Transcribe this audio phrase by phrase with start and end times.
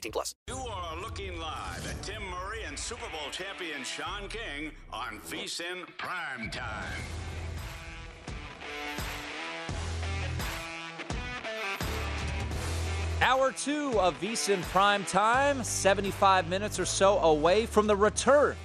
[0.00, 0.34] 18 plus.
[0.48, 5.86] You are looking live at Tim Murray and Super Bowl champion Sean King on VSIN
[5.98, 7.02] Prime Time.
[13.20, 18.56] Hour two of VSIN Prime Time, 75 minutes or so away from the return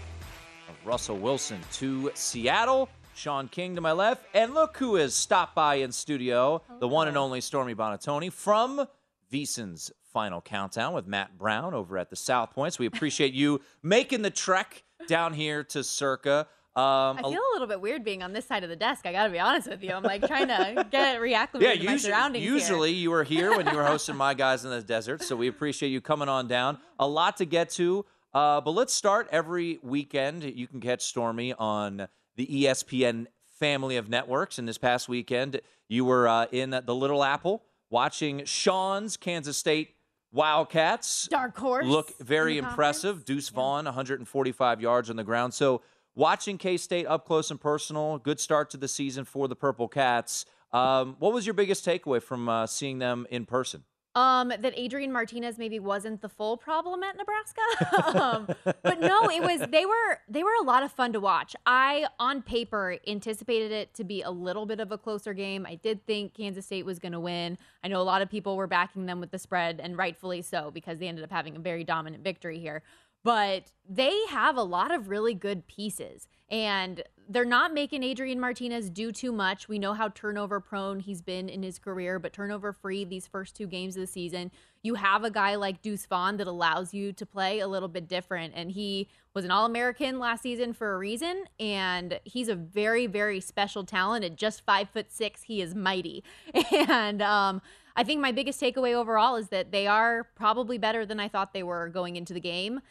[0.70, 2.88] of Russell Wilson to Seattle.
[3.14, 4.26] Sean King to my left.
[4.34, 6.80] And look who has stopped by in studio, Hello.
[6.80, 8.88] the oh, one and only Stormy Buonantony from
[9.32, 12.80] VSIN's Final Countdown with Matt Brown over at the South Points.
[12.80, 16.48] We appreciate you making the trek down here to Circa.
[16.74, 19.06] Um, I feel a little bit weird being on this side of the desk.
[19.06, 19.92] I got to be honest with you.
[19.92, 22.46] I'm like trying to get reacclimated yeah, to usually, my surroundings.
[22.46, 23.02] Usually, here.
[23.02, 25.90] you were here when you were hosting my guys in the desert, so we appreciate
[25.90, 26.78] you coming on down.
[26.98, 30.46] A lot to get to, uh, but let's start every weekend.
[30.46, 33.28] You can catch Stormy on the ESPN
[33.60, 34.60] family of networks.
[34.60, 35.60] And this past weekend,
[35.90, 39.95] you were uh, in the Little Apple watching Sean's Kansas State
[40.36, 41.28] Wildcats.
[41.30, 41.86] Dark horse.
[41.86, 43.24] Look very impressive.
[43.24, 45.54] Deuce Vaughn, 145 yards on the ground.
[45.54, 45.82] So
[46.14, 49.88] watching K State up close and personal, good start to the season for the Purple
[49.88, 50.46] Cats.
[50.74, 53.86] Um, what was your biggest takeaway from uh, seeing them in person?
[54.16, 58.48] Um, that Adrian Martinez maybe wasn't the full problem at Nebraska, um,
[58.82, 61.54] but no, it was they were they were a lot of fun to watch.
[61.66, 65.66] I on paper anticipated it to be a little bit of a closer game.
[65.68, 67.58] I did think Kansas State was going to win.
[67.84, 70.72] I know a lot of people were backing them with the spread, and rightfully so
[70.72, 72.84] because they ended up having a very dominant victory here
[73.26, 78.88] but they have a lot of really good pieces and they're not making Adrian Martinez
[78.92, 79.68] do too much.
[79.68, 83.56] We know how turnover prone he's been in his career, but turnover free these first
[83.56, 84.52] two games of the season.
[84.84, 88.08] You have a guy like Deuce Vaughn that allows you to play a little bit
[88.08, 88.54] different.
[88.56, 91.46] And he was an All American last season for a reason.
[91.60, 94.24] And he's a very, very special talent.
[94.24, 96.24] At just five foot six, he is mighty.
[96.72, 97.64] And um,
[97.96, 101.54] I think my biggest takeaway overall is that they are probably better than I thought
[101.54, 102.82] they were going into the game.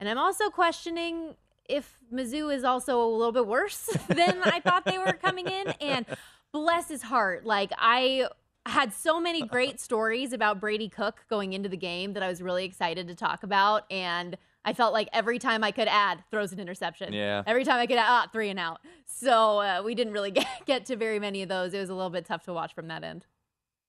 [0.00, 1.36] And I'm also questioning
[1.68, 5.68] if Mizzou is also a little bit worse than I thought they were coming in.
[5.80, 6.06] And
[6.52, 8.28] bless his heart, like I
[8.66, 12.42] had so many great stories about Brady Cook going into the game that I was
[12.42, 13.84] really excited to talk about.
[13.90, 17.12] And I felt like every time I could add, throws an interception.
[17.12, 17.42] Yeah.
[17.46, 18.80] Every time I could add, ah, three and out.
[19.06, 21.72] So uh, we didn't really get, get to very many of those.
[21.72, 23.26] It was a little bit tough to watch from that end.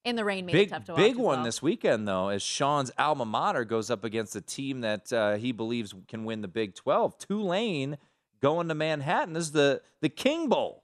[0.04, 1.00] In the rain made big, it tough to watch.
[1.00, 1.46] Big one well.
[1.46, 5.52] this weekend, though, as Sean's alma mater goes up against a team that uh, he
[5.52, 7.18] believes can win the Big 12.
[7.20, 7.98] Tulane
[8.42, 9.34] going to Manhattan.
[9.34, 10.84] This is the, the King Bowl.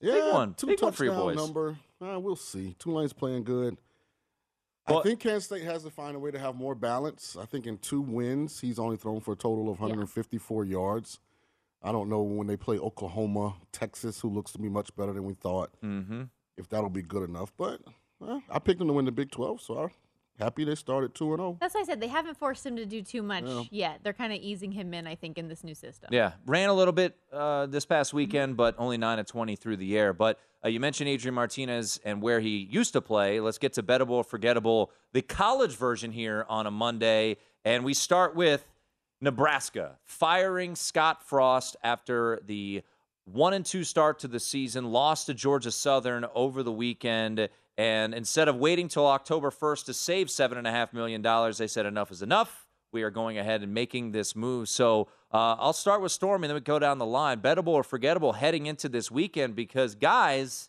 [0.00, 0.54] Yeah, big one.
[0.54, 1.36] Two big touchdown one for your boys.
[1.36, 1.76] number.
[2.00, 2.76] Uh, we'll see.
[2.78, 3.78] Tulane's playing good.
[4.88, 7.36] Well, I think Kansas State has to find a way to have more balance.
[7.40, 10.70] I think in two wins, he's only thrown for a total of 154 yeah.
[10.70, 11.20] yards.
[11.82, 15.24] I don't know when they play Oklahoma, Texas, who looks to be much better than
[15.24, 15.70] we thought.
[15.84, 16.22] Mm-hmm
[16.56, 17.52] if that'll be good enough.
[17.56, 17.80] But
[18.22, 19.90] well, I picked them to win the Big 12, so I'm
[20.38, 21.56] happy they started 2 and 0.
[21.60, 23.62] That's why I said they haven't forced him to do too much Yeah.
[23.70, 24.00] yet.
[24.02, 26.10] They're kind of easing him in, I think, in this new system.
[26.12, 29.76] Yeah, ran a little bit uh, this past weekend, but only 9 of 20 through
[29.76, 30.12] the air.
[30.12, 33.40] But uh, you mentioned Adrian Martinez and where he used to play.
[33.40, 37.36] Let's get to bettable or forgettable, the college version here on a Monday.
[37.64, 38.64] And we start with
[39.20, 42.82] Nebraska firing Scott Frost after the
[43.24, 47.48] one and two start to the season, lost to Georgia Southern over the weekend.
[47.78, 51.22] And instead of waiting till October 1st to save $7.5 million,
[51.56, 52.66] they said enough is enough.
[52.92, 54.68] We are going ahead and making this move.
[54.68, 57.40] So uh, I'll start with Stormy, then we go down the line.
[57.40, 60.68] Bettable or forgettable heading into this weekend because, guys,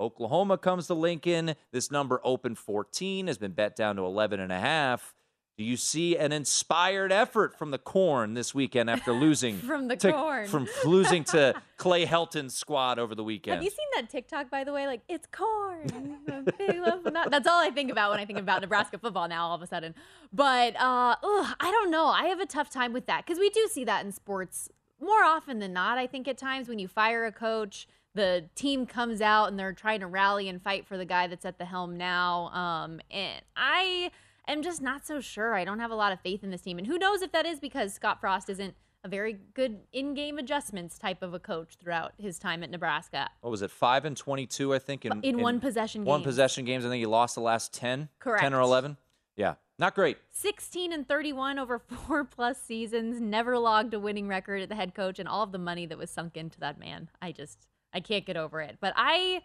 [0.00, 1.54] Oklahoma comes to Lincoln.
[1.70, 5.14] This number open 14 has been bet down to 11 and a half.
[5.56, 9.94] Do you see an inspired effort from the Corn this weekend after losing From the
[9.96, 10.48] to- Corn.
[10.48, 13.54] from losing to Clay Helton's squad over the weekend?
[13.56, 14.88] Have you seen that TikTok, by the way?
[14.88, 16.18] Like, it's corn.
[16.26, 18.98] a big loaf of nut- That's all I think about when I think about Nebraska
[18.98, 19.94] football now, all of a sudden.
[20.32, 22.06] But uh, ugh, I don't know.
[22.06, 24.68] I have a tough time with that because we do see that in sports
[25.00, 25.98] more often than not.
[25.98, 29.72] I think at times when you fire a coach, the team comes out and they're
[29.72, 32.48] trying to rally and fight for the guy that's at the helm now.
[32.48, 34.10] Um, and I
[34.52, 35.54] am just not so sure.
[35.54, 36.78] I don't have a lot of faith in this team.
[36.78, 40.96] And who knows if that is because Scott Frost isn't a very good in-game adjustments
[40.98, 43.28] type of a coach throughout his time at Nebraska.
[43.42, 44.72] what was it, five and twenty-two?
[44.72, 46.26] I think in, In one possession one games.
[46.26, 46.86] possession games.
[46.86, 48.42] I think he lost the last ten, Correct.
[48.42, 48.96] ten or eleven.
[49.36, 50.16] Yeah, not great.
[50.30, 54.94] 16 and 31 over four plus seasons, never logged a winning record at the head
[54.94, 57.08] coach, and all of the money that was sunk into that man.
[57.20, 58.78] I just, I can't get over it.
[58.80, 59.42] But I,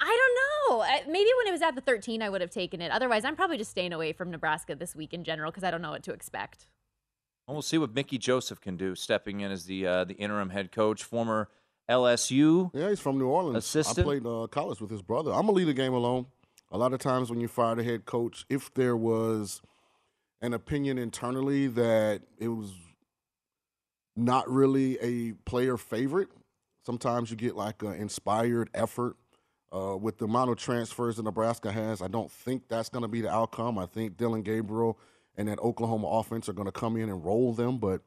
[0.00, 0.04] I
[0.68, 0.82] don't know.
[0.82, 2.90] I- Maybe when it was at the 13, I would have taken it.
[2.90, 5.82] Otherwise, I'm probably just staying away from Nebraska this week in general because I don't
[5.82, 6.66] know what to expect.
[7.48, 10.50] And we'll see what Mickey Joseph can do, stepping in as the uh, the interim
[10.50, 11.48] head coach, former
[11.88, 12.70] LSU.
[12.74, 13.58] Yeah, he's from New Orleans.
[13.58, 14.00] Assistant?
[14.00, 15.30] I played uh, college with his brother.
[15.32, 16.26] I'm gonna leave the game alone.
[16.72, 19.62] A lot of times when you fire the head coach, if there was
[20.42, 22.72] an opinion internally that it was
[24.16, 26.28] not really a player favorite,
[26.84, 29.16] sometimes you get like an inspired effort.
[29.72, 33.08] Uh, with the amount of transfers that Nebraska has, I don't think that's going to
[33.08, 33.78] be the outcome.
[33.78, 34.98] I think Dillon Gabriel
[35.36, 37.78] and that Oklahoma offense are going to come in and roll them.
[37.78, 38.02] But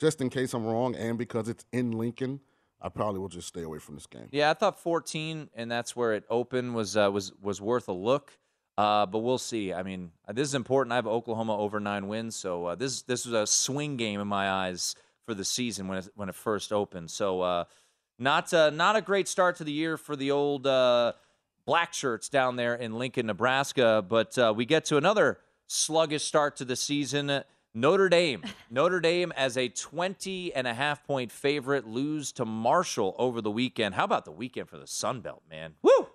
[0.00, 2.40] just in case I'm wrong, and because it's in Lincoln,
[2.80, 4.28] I probably will just stay away from this game.
[4.32, 7.92] Yeah, I thought 14, and that's where it opened was uh, was was worth a
[7.92, 8.32] look.
[8.78, 9.72] Uh, but we'll see.
[9.72, 10.92] I mean, this is important.
[10.92, 14.26] I have Oklahoma over nine wins, so uh, this this was a swing game in
[14.26, 14.94] my eyes
[15.24, 17.10] for the season when it, when it first opened.
[17.10, 17.64] So uh,
[18.18, 21.12] not uh, not a great start to the year for the old uh,
[21.64, 24.04] black shirts down there in Lincoln, Nebraska.
[24.06, 27.42] But uh, we get to another sluggish start to the season.
[27.74, 28.42] Notre Dame.
[28.70, 33.50] Notre Dame as a 20 and a half point favorite lose to Marshall over the
[33.50, 33.94] weekend.
[33.94, 35.74] How about the weekend for the Sun Belt, man?
[35.82, 36.08] Woo!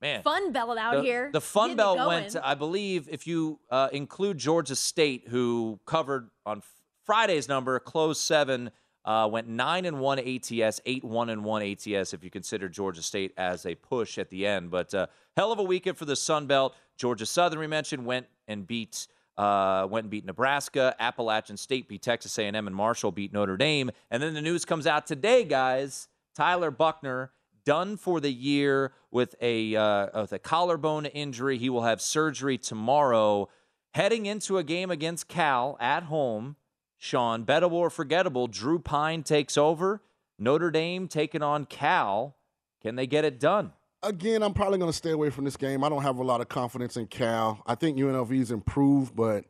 [0.00, 0.22] Man.
[0.22, 1.30] Fun belt out the, here.
[1.32, 6.62] The Fun Belt went, I believe, if you uh, include Georgia State, who covered on
[7.06, 8.70] Friday's number, closed seven,
[9.04, 12.14] uh, went nine and one ATS, eight one and one ATS.
[12.14, 15.06] If you consider Georgia State as a push at the end, but uh,
[15.36, 16.74] hell of a weekend for the Sun Belt.
[16.96, 19.06] Georgia Southern, we mentioned, went and beat.
[19.36, 20.94] Uh, went and beat Nebraska.
[21.00, 23.90] Appalachian State beat Texas A&M, and Marshall beat Notre Dame.
[24.08, 26.06] And then the news comes out today, guys.
[26.36, 27.32] Tyler Buchner
[27.64, 31.58] done for the year with a uh, with a collarbone injury.
[31.58, 33.48] He will have surgery tomorrow.
[33.94, 36.56] Heading into a game against Cal at home,
[37.04, 40.00] Sean, bettable or forgettable, Drew Pyne takes over.
[40.38, 42.34] Notre Dame taking on Cal.
[42.80, 43.72] Can they get it done?
[44.02, 45.84] Again, I'm probably going to stay away from this game.
[45.84, 47.62] I don't have a lot of confidence in Cal.
[47.66, 49.44] I think UNLV's improved, but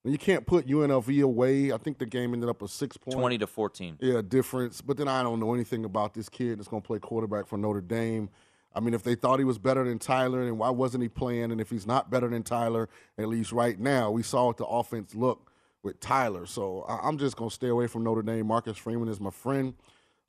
[0.00, 3.18] when you can't put UNLV away, I think the game ended up a six point
[3.18, 3.98] 20 to 14.
[4.00, 4.80] Yeah, difference.
[4.80, 7.58] But then I don't know anything about this kid that's going to play quarterback for
[7.58, 8.30] Notre Dame.
[8.74, 11.52] I mean, if they thought he was better than Tyler, then why wasn't he playing?
[11.52, 14.64] And if he's not better than Tyler, at least right now, we saw what the
[14.64, 15.50] offense look
[15.84, 16.46] with Tyler.
[16.46, 18.46] So I- I'm just going to stay away from Notre Dame.
[18.48, 19.74] Marcus Freeman is my friend.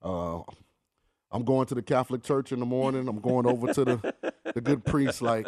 [0.03, 0.41] Uh,
[1.31, 3.07] I'm going to the Catholic Church in the morning.
[3.07, 4.13] I'm going over to the
[4.53, 5.21] the good priest.
[5.23, 5.47] Like,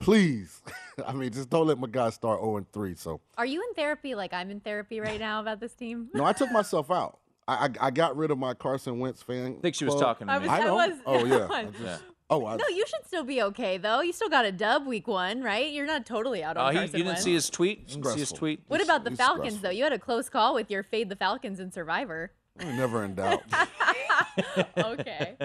[0.00, 0.62] please,
[1.06, 2.94] I mean, just don't let my guy start 0 and 3.
[2.96, 6.08] So Are you in therapy like I'm in therapy right now about this team?
[6.14, 7.18] no, I took myself out.
[7.46, 9.56] I, I I got rid of my Carson Wentz fan.
[9.58, 10.18] I think she was club.
[10.18, 10.48] talking to me.
[10.48, 10.60] I me.
[10.60, 10.74] was- I know.
[10.74, 11.48] was- oh yeah.
[11.50, 11.98] I I just- Yeah.
[12.30, 14.00] Oh, I, No, you should still be okay though.
[14.00, 15.70] You still got a dub week one, right?
[15.72, 17.22] You're not totally out Uh, on he, you didn't Wentz.
[17.22, 17.80] see his tweet?
[17.80, 18.60] You didn't see his tweet?
[18.68, 19.62] What He's- about the Falcons stressful.
[19.62, 19.70] though?
[19.70, 22.32] You had a close call with your fade the Falcons in Survivor.
[22.58, 23.42] Never in doubt.
[24.78, 25.36] okay.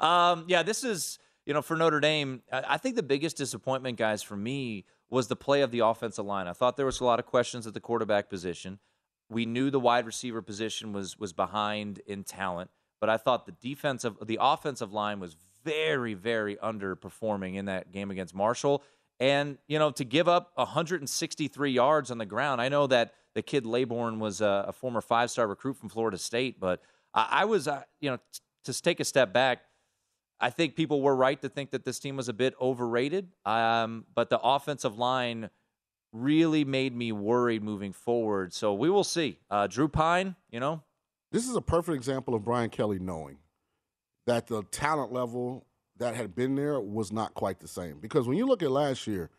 [0.00, 2.42] Um, yeah, this is you know for Notre Dame.
[2.52, 6.24] I, I think the biggest disappointment, guys, for me was the play of the offensive
[6.26, 6.48] line.
[6.48, 8.78] I thought there was a lot of questions at the quarterback position.
[9.30, 13.52] We knew the wide receiver position was was behind in talent, but I thought the
[13.52, 18.82] defensive, the offensive line was very, very underperforming in that game against Marshall.
[19.18, 23.42] And, you know, to give up 163 yards on the ground, I know that the
[23.42, 26.80] kid Laborn was a, a former five star recruit from Florida State, but
[27.12, 29.62] I, I was, uh, you know, t- to take a step back,
[30.38, 33.28] I think people were right to think that this team was a bit overrated.
[33.44, 35.50] Um, but the offensive line
[36.12, 38.52] really made me worried moving forward.
[38.52, 39.38] So we will see.
[39.50, 40.82] Uh, Drew Pyne, you know.
[41.32, 43.38] This is a perfect example of Brian Kelly knowing
[44.26, 45.66] that the talent level
[45.98, 47.98] that had been there was not quite the same.
[48.00, 49.30] Because when you look at last year,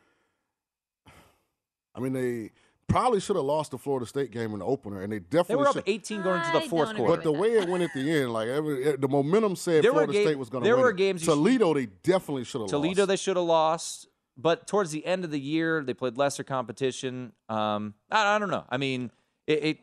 [1.96, 2.52] I mean, they
[2.88, 5.62] probably should have lost the Florida State game in the opener, and they definitely they
[5.62, 5.84] were up should.
[5.88, 7.16] 18 going into the fourth quarter.
[7.16, 10.14] But the way it went at the end, like every, the momentum said There Florida
[10.14, 10.70] ga- State was going to win.
[10.70, 10.84] there win.
[10.84, 13.08] were games you should- Toledo, they definitely should have Toledo, lost.
[13.10, 14.08] they should have lost.
[14.40, 17.34] But towards the end of the year, they played lesser competition.
[17.50, 18.66] Um, I, I don't know.
[18.70, 19.10] I mean,
[19.48, 19.78] it, it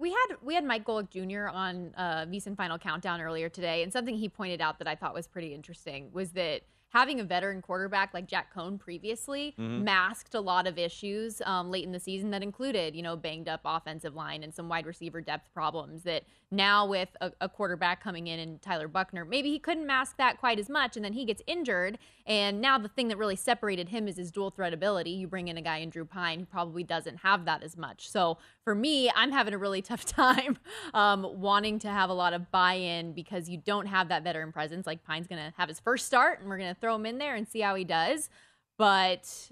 [0.00, 1.48] We had we had Mike Golic Jr.
[1.54, 5.12] on uh, VSiN Final Countdown earlier today, and something he pointed out that I thought
[5.12, 9.82] was pretty interesting was that having a veteran quarterback like Jack Coan previously Mhm.
[9.84, 13.48] masked a lot of issues um, late in the season that included, you know, banged
[13.48, 16.02] up offensive line and some wide receiver depth problems.
[16.02, 20.16] That now with a, a quarterback coming in and Tyler Buchner, maybe he couldn't mask
[20.16, 23.36] that quite as much, and then he gets injured, and now the thing that really
[23.36, 25.10] separated him is his dual threat ability.
[25.10, 28.10] You bring in a guy in Drew Pyne who probably doesn't have that as much.
[28.10, 28.38] So
[28.70, 30.56] for me, I'm having a really tough time
[30.94, 34.86] um, wanting to have a lot of buy-in because you don't have that veteran presence.
[34.86, 37.18] Like Pyne's going to have his first start, and we're going to throw him in
[37.18, 38.30] there and see how he does.
[38.78, 39.50] But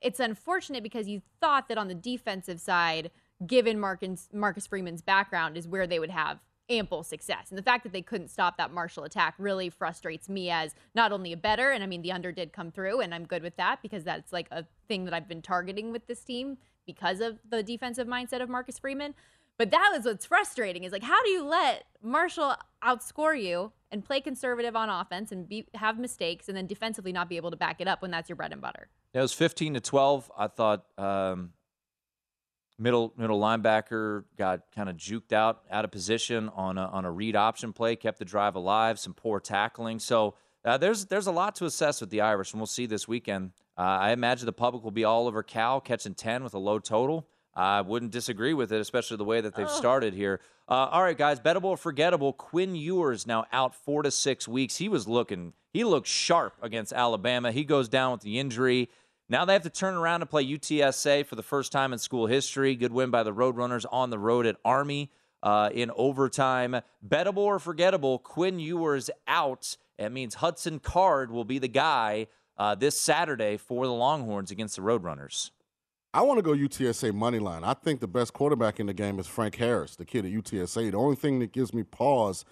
[0.00, 3.10] it's unfortunate because you thought that on the defensive side,
[3.46, 6.38] given Marcus, Marcus Freeman's background, is where they would have
[6.70, 7.50] ample success.
[7.50, 11.12] And the fact that they couldn't stop that Marshall attack really frustrates me as not
[11.12, 13.56] only a better, and I mean, the under did come through, and I'm good with
[13.56, 17.38] that because that's like a thing that I've been targeting with this team because of
[17.48, 19.14] the defensive mindset of Marcus Freeman.
[19.56, 24.04] But that was what's frustrating is like, how do you let Marshall outscore you and
[24.04, 27.56] play conservative on offense and be, have mistakes and then defensively not be able to
[27.56, 28.88] back it up when that's your bread and butter?
[29.12, 30.32] It was 15 to 12.
[30.36, 31.52] I thought um,
[32.78, 37.10] middle middle linebacker got kind of juked out out of position on a, on a
[37.10, 38.98] read option play, kept the drive alive.
[38.98, 40.00] Some poor tackling.
[40.00, 43.06] So uh, there's there's a lot to assess with the Irish, and we'll see this
[43.06, 43.52] weekend.
[43.76, 46.78] Uh, I imagine the public will be all over Cal, catching 10 with a low
[46.78, 47.26] total.
[47.56, 50.40] I wouldn't disagree with it, especially the way that they've started here.
[50.68, 52.32] Uh, all right, guys, bettable or forgettable.
[52.32, 54.76] Quinn Ewers now out four to six weeks.
[54.78, 57.52] He was looking, he looked sharp against Alabama.
[57.52, 58.88] He goes down with the injury.
[59.28, 62.26] Now they have to turn around and play UTSA for the first time in school
[62.26, 62.74] history.
[62.74, 65.10] Good win by the Roadrunners on the road at Army
[65.42, 66.80] uh, in overtime.
[67.06, 69.76] Bettable or forgettable, Quinn Ewers out.
[69.98, 72.26] That means Hudson Card will be the guy
[72.56, 75.50] uh, this Saturday for the Longhorns against the Roadrunners.
[76.12, 77.64] I want to go UTSA money line.
[77.64, 80.92] I think the best quarterback in the game is Frank Harris, the kid at UTSA.
[80.92, 82.44] The only thing that gives me pause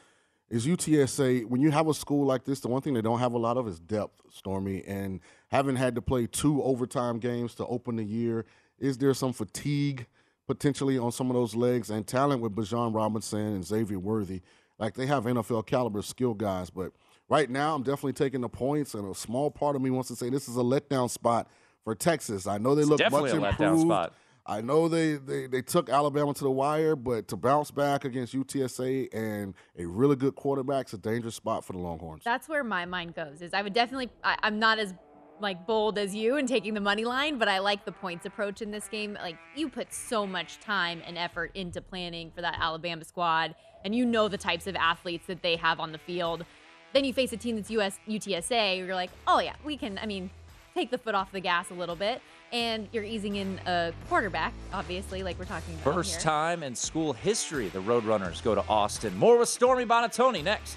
[0.50, 1.47] is UTSA.
[1.47, 3.56] When you have a school like this, the one thing they don't have a lot
[3.56, 4.82] of is depth, Stormy.
[4.85, 8.47] And having had to play two overtime games to open the year,
[8.80, 10.06] is there some fatigue
[10.49, 14.42] potentially on some of those legs and talent with Bijan Robinson and Xavier Worthy?
[14.76, 16.90] Like they have NFL caliber skill guys, but
[17.32, 18.94] right now I'm definitely taking the points.
[18.94, 21.48] And a small part of me wants to say this is a letdown spot
[21.82, 22.46] for Texas.
[22.46, 23.82] I know they It's look definitely much a letdown improved.
[23.82, 24.14] spot.
[24.44, 28.34] I know they, they they took Alabama to the wire, but to bounce back against
[28.34, 32.24] UTSA and a really good quarterback is a dangerous spot for the Longhorns.
[32.24, 33.40] That's where my mind goes.
[33.40, 34.10] Is I would definitely.
[34.24, 34.94] I, I'm not as
[35.40, 38.62] like bold as you in taking the money line, but I like the points approach
[38.62, 39.14] in this game.
[39.14, 43.94] Like you put so much time and effort into planning for that Alabama squad, and
[43.94, 46.44] you know the types of athletes that they have on the field.
[46.92, 48.78] Then you face a team that's US UTSA.
[48.78, 49.99] You're like, oh yeah, we can.
[49.99, 50.30] I mean,
[50.75, 52.20] take the foot off the gas a little bit,
[52.52, 56.20] and you're easing in a quarterback, obviously, like we're talking about First here.
[56.20, 59.16] time in school history, the Roadrunners go to Austin.
[59.16, 60.76] More with Stormy Buonantony next.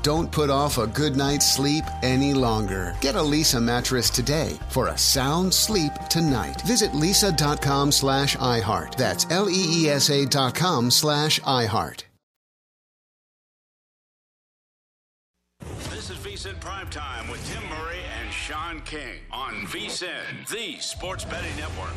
[0.03, 2.95] Don't put off a good night's sleep any longer.
[3.01, 6.61] Get a Leesa mattress today for a sound sleep tonight.
[6.63, 8.95] Visit leesa.com slash iHeart.
[8.95, 12.03] That's L-E-E-S-A dot com slash iHeart.
[15.89, 21.55] This is VSIN Primetime with Tim Murray and Sean King on VSIN, the sports betting
[21.57, 21.93] network.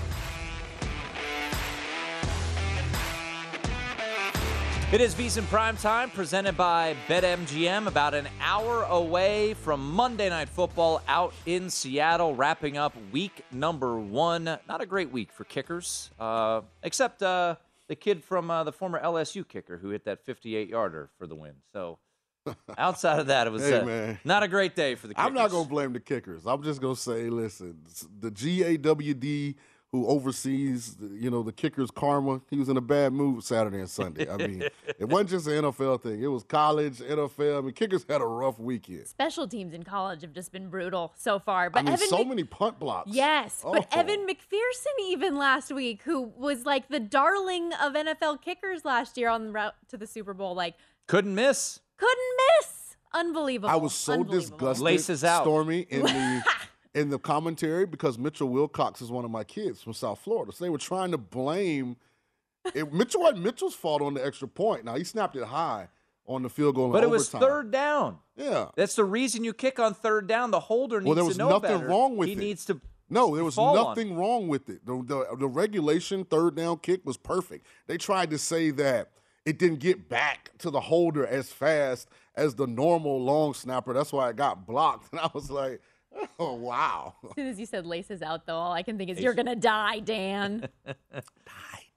[4.94, 10.48] It is VSIN Prime Time, presented by BetMGM, about an hour away from Monday Night
[10.48, 14.44] Football out in Seattle, wrapping up week number one.
[14.44, 17.56] Not a great week for kickers, uh, except uh,
[17.88, 21.34] the kid from uh, the former LSU kicker who hit that 58 yarder for the
[21.34, 21.54] win.
[21.72, 21.98] So
[22.78, 25.26] outside of that, it was Hey, uh, not a great day for the kickers.
[25.26, 26.46] I'm not going to blame the kickers.
[26.46, 27.80] I'm just going to say, listen,
[28.20, 29.56] the GAWD
[29.94, 32.40] who oversees, the, you know, the kicker's karma.
[32.50, 34.28] He was in a bad mood Saturday and Sunday.
[34.28, 34.62] I mean,
[34.98, 37.58] it wasn't just an NFL thing; it was college, NFL.
[37.58, 39.06] I mean, kickers had a rough weekend.
[39.06, 41.70] Special teams in college have just been brutal so far.
[41.70, 43.08] But I mean, Evan so Mc- many punt blocks.
[43.12, 44.00] Yes, oh, but Oh.
[44.00, 49.28] Evan McPherson even last week, who was like the darling of NFL kickers last year
[49.28, 50.74] on the route to the Super Bowl, like
[51.06, 51.78] Couldn't miss.
[51.98, 52.96] couldn't miss.
[53.12, 53.68] Unbelievable.
[53.70, 54.40] I was so Unbelievable.
[54.58, 55.44] disgusted, Laces out.
[55.44, 56.42] Stormy, in the
[56.94, 60.52] in the commentary because Mitchell Wilcox is one of my kids from South Florida.
[60.52, 61.96] So they were trying to blame
[62.74, 62.92] it.
[62.92, 64.84] Mitchell wasn't Mitchell's fault on the extra point.
[64.84, 65.88] Now he snapped it high
[66.26, 66.90] on the field goal.
[66.90, 68.18] But it was third down.
[68.36, 68.68] Yeah.
[68.76, 70.50] That's the reason you kick on third down.
[70.50, 71.88] The holder needs Well, there to know nothing better.
[71.88, 72.38] wrong with he it.
[72.38, 72.80] needs to.
[73.10, 74.86] No, there was nothing wrong with it.
[74.86, 77.66] The, the the regulation third down kick was perfect.
[77.86, 79.10] They tried to say that
[79.44, 83.92] it didn't get back to the holder as fast as the normal long snapper.
[83.92, 85.08] That's why it got blocked.
[85.12, 85.82] And I was like,
[86.38, 87.14] oh wow.
[87.24, 89.56] As soon as you said laces out, though, all I can think is you're gonna
[89.56, 90.68] die, Dan.
[90.86, 90.92] Die,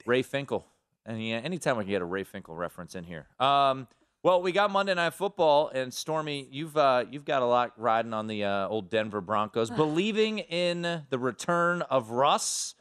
[0.05, 0.65] Ray Finkel.
[1.05, 3.27] And yeah, anytime we can get a Ray Finkel reference in here.
[3.39, 3.87] Um,
[4.23, 8.13] well, we got Monday Night Football, and Stormy, you've uh, you've got a lot riding
[8.13, 12.75] on the uh, old Denver Broncos, believing in the return of Russ.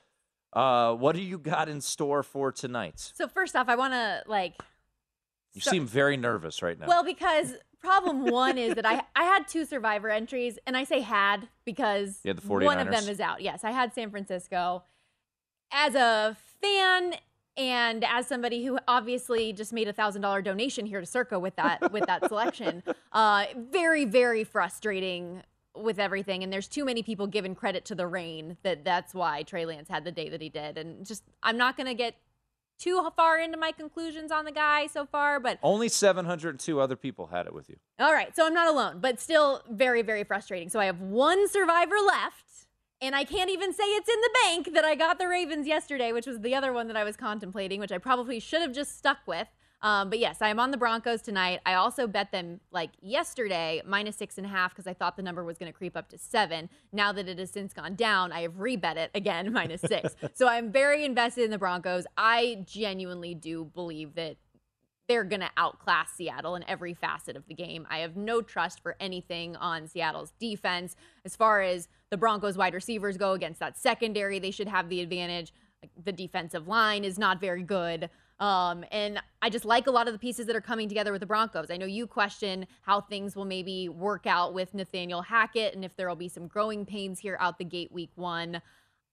[0.53, 3.12] Uh, what do you got in store for tonight?
[3.14, 4.55] so first off, I want to like
[5.53, 6.87] You So- seem very nervous right now.
[6.88, 11.01] Well, because problem one is that I I had two survivor entries, and I say
[11.01, 12.35] had because the
[12.65, 13.43] one of them is out.
[13.43, 14.83] Yes, I had San Francisco.
[15.73, 17.15] As a fan
[17.57, 21.57] and as somebody who obviously just made a thousand dollar donation here to Circa with
[21.57, 25.43] that with that selection, uh, very very frustrating
[25.75, 26.43] with everything.
[26.43, 29.89] And there's too many people giving credit to the rain that that's why Trey Lance
[29.89, 30.79] had the day that he did.
[30.79, 32.15] And just I'm not gonna get
[32.79, 37.27] too far into my conclusions on the guy so far, but Only 702 other people
[37.29, 37.77] had it with you.
[37.99, 40.69] all right, so I'm not alone, but still very, very frustrating.
[40.69, 42.67] So I have one survivor left,
[43.01, 46.12] and I can't even say it's in the bank that I got the Ravens yesterday,
[46.12, 48.97] which was the other one that I was contemplating, which I probably should have just
[48.99, 49.49] stuck with.
[49.83, 51.61] Um, but yes, I am on the Broncos tonight.
[51.67, 55.23] I also bet them like yesterday minus six and a half because I thought the
[55.23, 56.71] number was going to creep up to seven.
[56.93, 60.17] Now that it has since gone down, I have rebet it again minus six.
[60.35, 62.07] so I'm very invested in the Broncos.
[62.17, 64.37] I genuinely do believe that
[65.09, 67.87] they're going to outclass Seattle in every facet of the game.
[67.89, 70.97] I have no trust for anything on Seattle's defense.
[71.25, 75.01] As far as the Broncos wide receivers go against that secondary, they should have the
[75.01, 75.53] advantage.
[76.03, 78.11] The defensive line is not very good.
[78.38, 81.20] Um, and I just like a lot of the pieces that are coming together with
[81.20, 81.70] the Broncos.
[81.70, 85.96] I know you question how things will maybe work out with Nathaniel Hackett and if
[85.96, 88.61] there will be some growing pains here out the gate week one.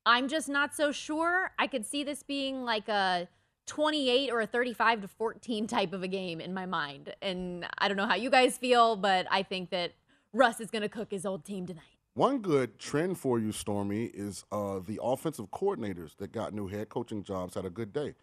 [0.06, 1.52] I'm just not so sure.
[1.58, 3.30] I could see this being like a
[3.68, 7.16] 28 or a 35 to 14 type of a game in my mind.
[7.22, 9.94] And I don't know how you guys feel, but I think that
[10.34, 11.84] Russ is going to cook his old team tonight.
[12.16, 16.90] One good trend for you, Stormy, is uh, the offensive coordinators that got new head
[16.90, 18.14] coaching jobs had a good day.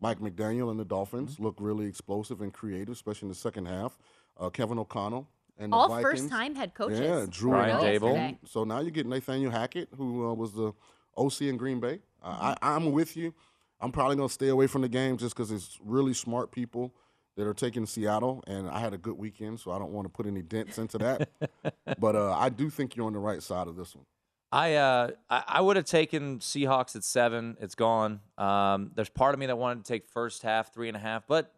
[0.00, 1.44] Mike McDaniel and the Dolphins Mm-hmm.
[1.44, 3.98] look really explosive and creative, especially in the second half.
[4.38, 7.00] Uh, Kevin O'Connell and All first-time head coaches.
[7.00, 7.82] Yeah, Drew Brian Lock.
[7.84, 8.14] Daboll.
[8.14, 8.38] yesterday.
[8.46, 10.72] So now you get Nathaniel Hackett, who uh, was the
[11.18, 12.00] OC in Green Bay.
[12.22, 13.34] Uh, I, I'm with you.
[13.80, 16.94] I'm probably going to stay away from the game just because it's really smart people
[17.36, 20.10] that are taking Seattle, and I had a good weekend, so I don't want to
[20.10, 21.28] put any dents into that.
[21.98, 24.04] but uh, I do think you're on the right side of this one.
[24.52, 27.56] I uh I, I would have taken Seahawks at seven.
[27.60, 28.20] It's gone.
[28.38, 31.26] Um, there's part of me that wanted to take first half three and a half,
[31.26, 31.52] but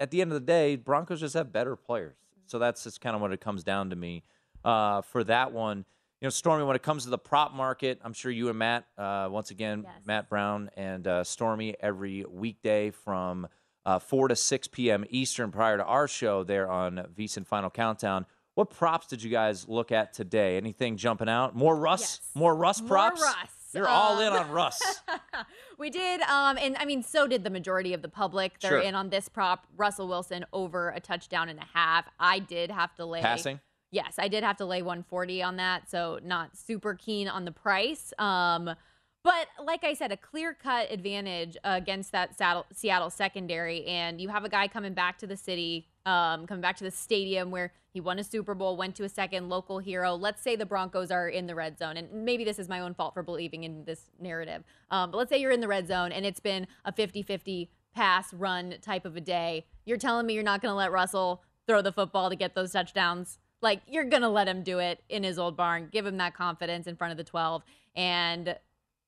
[0.00, 2.16] at the end of the day, Broncos just have better players.
[2.46, 4.22] So that's just kind of what it comes down to me
[4.64, 5.84] uh, for that one.
[6.20, 8.86] You know, Stormy, when it comes to the prop market, I'm sure you and Matt,
[8.96, 10.06] uh, once again, Yes.
[10.06, 13.46] Matt Brown and uh, Stormy every weekday from
[13.86, 15.04] uh, 4 to 6 p.m.
[15.10, 18.26] Eastern prior to our show there on VSiN Final Countdown.
[18.58, 20.56] What props did you guys look at today?
[20.56, 21.54] Anything jumping out?
[21.54, 22.00] More Russ?
[22.00, 22.30] Yes.
[22.34, 23.20] More Russ More props?
[23.20, 23.50] Russ.
[23.72, 25.00] You're all in Um, on Russ.
[25.78, 28.58] we did, um, and I mean, so did the majority of the public.
[28.58, 28.80] They're Sure.
[28.80, 29.68] in on this prop.
[29.76, 32.06] Russell Wilson over a touchdown and a half.
[32.18, 33.60] I did have to lay Passing?
[33.92, 37.52] Yes, I did have to lay 140 on that, so not super keen on the
[37.52, 38.12] price.
[38.18, 38.74] Um,
[39.22, 42.36] but like I said, a clear cut advantage against that
[42.74, 46.76] Seattle secondary, and you have a guy coming back to the city, um, coming back
[46.78, 50.14] to the stadium where he won a Super Bowl, went to a second local hero.
[50.14, 52.94] Let's say the Broncos are in the red zone, and maybe this is my own
[52.94, 54.64] fault for believing in this narrative.
[54.90, 57.70] Um, but let's say you're in the red zone and it's been a 50 50
[57.94, 59.66] pass run type of a day.
[59.84, 62.72] You're telling me you're not going to let Russell throw the football to get those
[62.72, 63.38] touchdowns?
[63.60, 66.34] Like, you're going to let him do it in his old barn, give him that
[66.34, 67.64] confidence in front of the 12.
[67.96, 68.56] And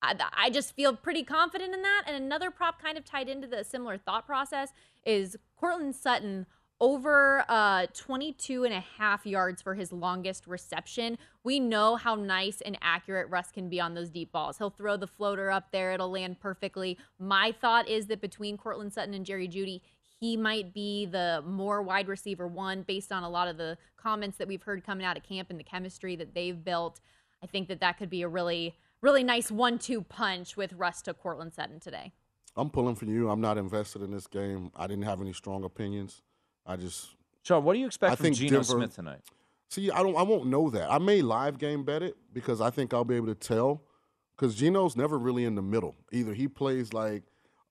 [0.02, 2.02] I, I just feel pretty confident in that.
[2.06, 4.70] And another prop kind of tied into the similar thought process
[5.06, 6.46] is Courtland Sutton
[6.80, 11.18] over uh, 22 and a half yards for his longest reception.
[11.44, 14.58] We know how nice and accurate Russ can be on those deep balls.
[14.58, 16.98] He'll throw the floater up there, it'll land perfectly.
[17.18, 19.82] My thought is that between Courtland Sutton and Jerry Jeudy,
[20.20, 24.36] he might be the more wide receiver one based on a lot of the comments
[24.38, 27.00] that we've heard coming out of camp and the chemistry that they've built.
[27.42, 31.00] I think that that could be a really, really nice one two punch with Russ
[31.02, 32.12] to Courtland Sutton today.
[32.56, 33.30] I'm pulling for you.
[33.30, 34.70] I'm not invested in this game.
[34.76, 36.22] I didn't have any strong opinions.
[36.66, 37.08] I just.
[37.42, 39.20] Sean, what do you expect I from think Geno Denver- Smith tonight?
[39.68, 40.16] See, I don't.
[40.16, 40.90] I won't know that.
[40.90, 43.82] I may live game bet it because I think I'll be able to tell.
[44.36, 45.94] Because Geno's never really in the middle.
[46.12, 47.24] Either he plays like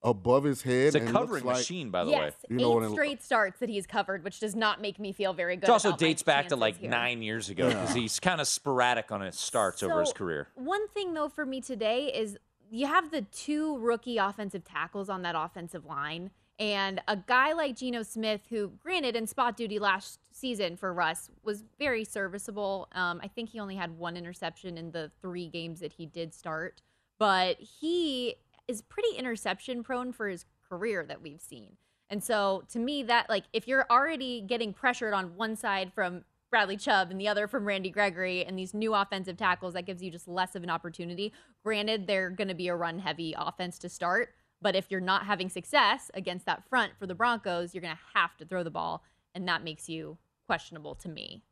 [0.03, 0.87] above his head.
[0.87, 2.47] It's a and covering looks like, machine, by the yes, way.
[2.49, 5.11] You know, eight and it- straight starts that he's covered, which does not make me
[5.11, 5.63] feel very good.
[5.63, 6.89] It also about my dates back to like here.
[6.89, 10.47] nine years ago because he's kind of sporadic on his starts over his career.
[10.55, 12.37] One thing though for me today is
[12.69, 16.29] you have the two rookie offensive tackles on that offensive line.
[16.59, 21.29] And a guy like Geno Smith, who, granted, in spot duty last season for Russ,
[21.41, 22.89] was very serviceable.
[22.91, 26.33] Um, I think he only had one interception in the three games that he did
[26.33, 26.81] start,
[27.17, 28.35] but he
[28.67, 31.77] is pretty interception prone for his career that we've seen.
[32.09, 36.25] And so to me, that like if you're already getting pressured on one side from
[36.49, 40.01] Bradley Chubb and the other from Randy Gregory and these new offensive tackles, that gives
[40.01, 41.31] you just less of an opportunity.
[41.63, 45.25] Granted, they're going to be a run heavy offense to start, but if you're not
[45.25, 48.71] having success against that front for the Broncos, you're going to have to throw the
[48.71, 49.03] ball,
[49.35, 50.17] and that makes you
[50.47, 51.43] questionable to me.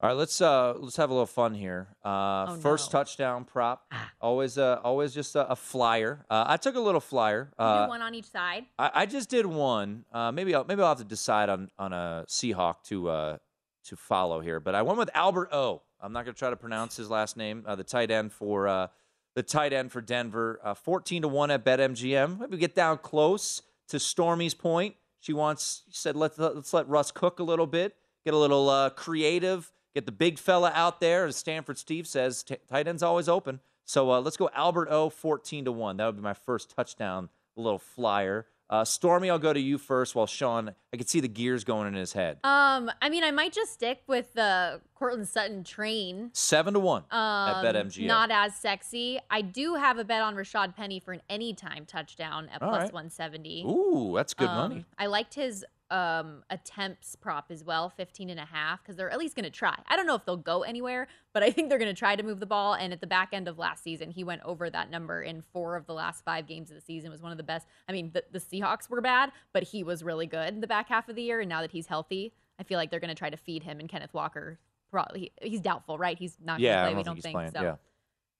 [0.00, 1.88] All right, let's uh let's have a little fun here.
[2.04, 2.98] Uh, Oh, first no.
[2.98, 3.90] touchdown prop,
[4.20, 6.26] always uh always just a, a flyer.
[6.28, 7.50] Uh, I took a little flyer.
[7.58, 8.66] You Uh, do one on each side.
[8.78, 10.04] I, I just did one.
[10.12, 13.38] Uh, maybe I'll maybe I'll have to decide on on a Seahawk to uh
[13.84, 14.60] to follow here.
[14.60, 15.82] But I went with Albert O.
[16.00, 17.64] I'm not going to try to pronounce his last name.
[17.66, 18.88] Uh, the tight end for uh,
[19.34, 20.60] the tight end for Denver.
[20.62, 22.40] Uh, 14 to one at BetMGM.
[22.40, 24.96] Maybe get down close to Stormy's point.
[25.20, 28.68] She wants she said let's let's let Russ cook a little bit, get a little
[28.68, 31.26] uh, creative, get the big fella out there.
[31.26, 33.60] As Stanford Steve says, t- tight end's always open.
[33.84, 35.08] So uh, let's go Albert O.
[35.08, 35.96] 14 to one.
[35.96, 38.46] That would be my first touchdown a little flyer.
[38.70, 40.14] Uh, Stormy, I'll go to you first.
[40.14, 42.38] While Sean, I could see the gears going in his head.
[42.44, 46.30] Um, I mean, I might just stick with the Courtland Sutton train.
[46.32, 47.18] Seven to one Um,
[47.50, 48.06] at BetMGM.
[48.06, 49.20] Not as sexy.
[49.30, 52.92] I do have a bet on Rashaad Penny for an anytime touchdown at plus right.
[52.92, 53.64] 170.
[53.66, 54.84] Ooh, that's good Um, money.
[54.98, 59.18] I liked his um attempts prop as well 15 and a half because they're at
[59.18, 61.78] least going to try i don't know if they'll go anywhere but i think they're
[61.78, 64.10] going to try to move the ball and at the back end of last season
[64.10, 67.10] he went over that number in four of the last five games of the season
[67.10, 70.02] was one of the best i mean the, the seahawks were bad but he was
[70.02, 72.62] really good in the back half of the year and now that he's healthy i
[72.62, 74.58] feel like they're going to try to feed him and kenneth walker
[74.90, 77.42] probably he's doubtful right he's not going to Yeah, I play don't we think don't
[77.44, 77.76] he's think so yeah.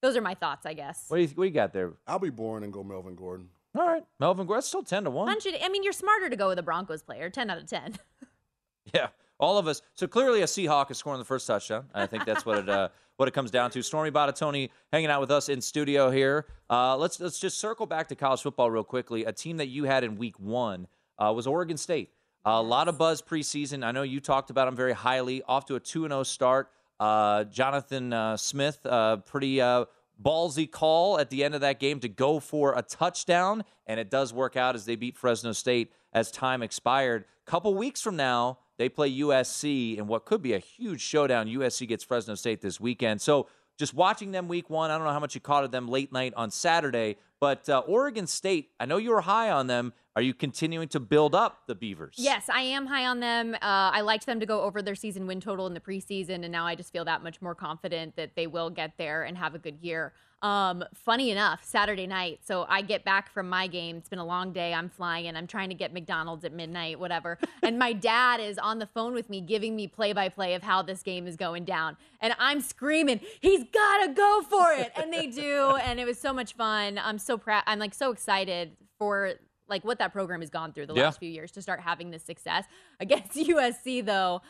[0.01, 1.93] those are my thoughts i guess What do you what do you got there?
[2.07, 3.49] I'll be boring and go Melvin Gordon.
[3.77, 4.63] All right, Melvin Gordon.
[4.63, 5.29] Still ten to one.
[5.31, 7.97] It- i mean you're smarter to go with a broncos player 10 out of 10
[8.95, 9.09] Yeah,
[9.39, 9.81] all of us.
[9.95, 11.87] So clearly, a Seahawk is scoring the first touchdown.
[11.95, 13.83] I think that's what it uh, what it comes down to.
[13.83, 16.47] Stormy Buonantony hanging out with us in studio here.
[16.71, 19.25] Uh, let's let's just circle back to college football real quickly.
[19.25, 20.87] A team that you had in Week One
[21.19, 22.11] uh, was Oregon State.
[22.45, 23.85] a lot of buzz preseason.
[23.85, 25.43] I know you talked about them very highly.
[25.49, 26.71] Off to a two and zero start.
[27.01, 29.87] Uh, Jonathan uh, Smith, uh, pretty uh,
[30.23, 34.11] ballsy call at the end of that game to go for a touchdown, and it
[34.11, 37.25] does work out as they beat Fresno State as time expired.
[37.47, 41.47] A couple weeks from now, they play USC in what could be a huge showdown.
[41.47, 43.21] USC gets Fresno State this weekend.
[43.21, 43.49] So
[43.79, 46.13] just watching them week one, I don't know how much you caught of them late
[46.13, 49.93] night on Saturday, but uh, Oregon State, I know you were high on them.
[50.17, 52.15] Are you continuing to build up the Beavers?
[52.19, 53.55] Yes, I am high on them.
[53.55, 56.53] Uh, I liked them to go over their season win total in the preseason, and
[56.53, 59.57] now I just feel that much more confident that they will get there and have
[59.57, 60.13] a good year.
[60.41, 63.97] Um, funny enough, Saturday night, so I get back from my game.
[63.97, 64.73] It's been a long day.
[64.73, 67.37] I'm flying, and I'm trying to get McDonald's at midnight, whatever.
[67.65, 70.63] and my dad is on the phone with me, giving me play by play of
[70.63, 74.93] how this game is going down, and I'm screaming, "He's got to go for it!"
[74.95, 77.01] And they do, and it was so much fun.
[77.03, 77.65] I'm so proud.
[77.67, 79.35] I'm like so excited for
[79.69, 81.05] like what that program has gone through the Yeah.
[81.05, 82.65] last few years to start having this success
[83.01, 84.43] against USC though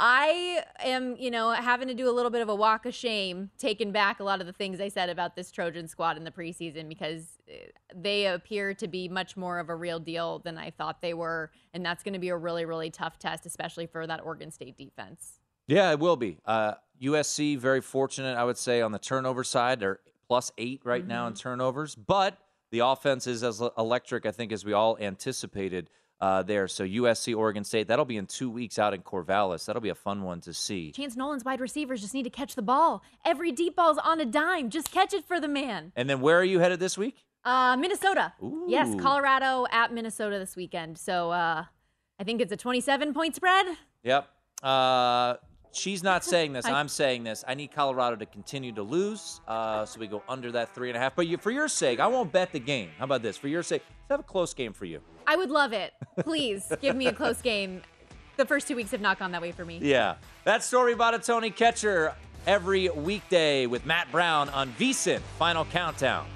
[0.00, 3.50] I am, you know, having to do a little bit of a walk of shame,
[3.58, 6.30] taking back a lot of the things I said about this Trojan squad in the
[6.30, 7.54] preseason because eh,
[7.92, 11.50] they appear to be much more of a real deal than I thought they were.
[11.74, 14.76] And that's going to be a really, really tough test, especially for that Oregon State
[14.78, 15.40] defense.
[15.66, 16.38] Yeah, it will be.
[16.46, 19.80] Uh, USC very fortunate, I would say, on the turnover side.
[19.80, 22.38] They're plus eight right now in turnovers, but
[22.70, 26.68] the offense is as electric, I think, as we all anticipated uh, there.
[26.68, 29.66] So USC, Oregon State, that'll be in two weeks out in Corvallis.
[29.66, 30.92] That'll be a fun one to see.
[30.92, 33.02] Chance Nolan's wide receivers just need to catch the ball.
[33.24, 34.70] Every deep ball's on a dime.
[34.70, 35.92] Just catch it for the man.
[35.96, 37.24] And then where are you headed this week?
[37.44, 38.32] Uh, Minnesota.
[38.66, 40.98] Yes, Colorado at Minnesota this weekend.
[40.98, 41.64] So uh,
[42.18, 43.66] I think it's a 27 point spread.
[44.02, 44.28] Yep.
[44.62, 45.36] Uh,
[45.72, 46.64] she's not saying this.
[46.66, 47.44] I- I'm saying this.
[47.46, 50.96] I need Colorado to continue to lose, uh, so we go under that three and
[50.96, 51.14] a half.
[51.16, 52.90] But you, for your sake, I won't bet the game.
[52.98, 53.36] How about this?
[53.36, 55.00] For your sake, let's have a close game for you.
[55.26, 55.92] I would love it.
[56.20, 57.82] Please give me a close game.
[58.36, 59.78] The first two weeks have not gone that way for me.
[59.82, 60.14] Yeah.
[60.44, 62.14] That Stormy Buonantony Catcher
[62.46, 65.20] every weekday with Matt Brown on VSIN.
[65.38, 66.26] Final countdown.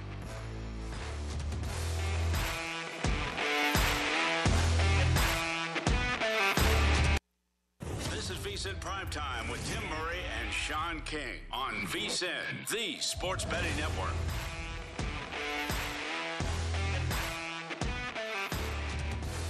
[8.82, 14.10] Primetime with Tim Murray and Sean King on VSIN, the sports betting network.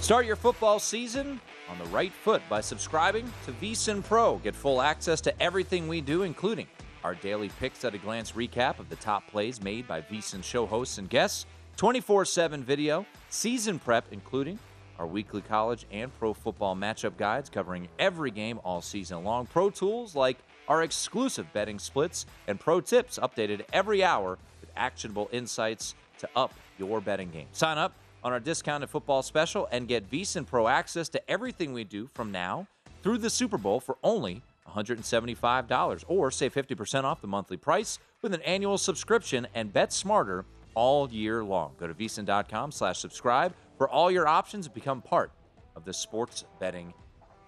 [0.01, 4.37] Start your football season on the right foot by subscribing to VSIN Pro.
[4.37, 6.67] Get full access to everything we do, including
[7.03, 10.67] our daily picks at a glance recap of the top plays made by VSIN show
[10.67, 14.59] hosts and guests, 24 7 video, season prep, including
[14.99, 19.69] our weekly college and pro football matchup guides covering every game all season long, pro
[19.69, 25.95] tools like our exclusive betting splits, and pro tips updated every hour with actionable insights
[26.19, 27.47] to up your betting game.
[27.51, 31.83] Sign up on our discounted football special and get VSIN Pro access to everything we
[31.83, 32.67] do from now
[33.01, 38.33] through the Super Bowl for only $175 or save 50% off the monthly price with
[38.33, 41.73] an annual subscription and bet smarter all year long.
[41.77, 43.53] Go to vsin.com slash subscribe
[43.83, 45.29] for all your options become part
[45.75, 46.93] of the sports betting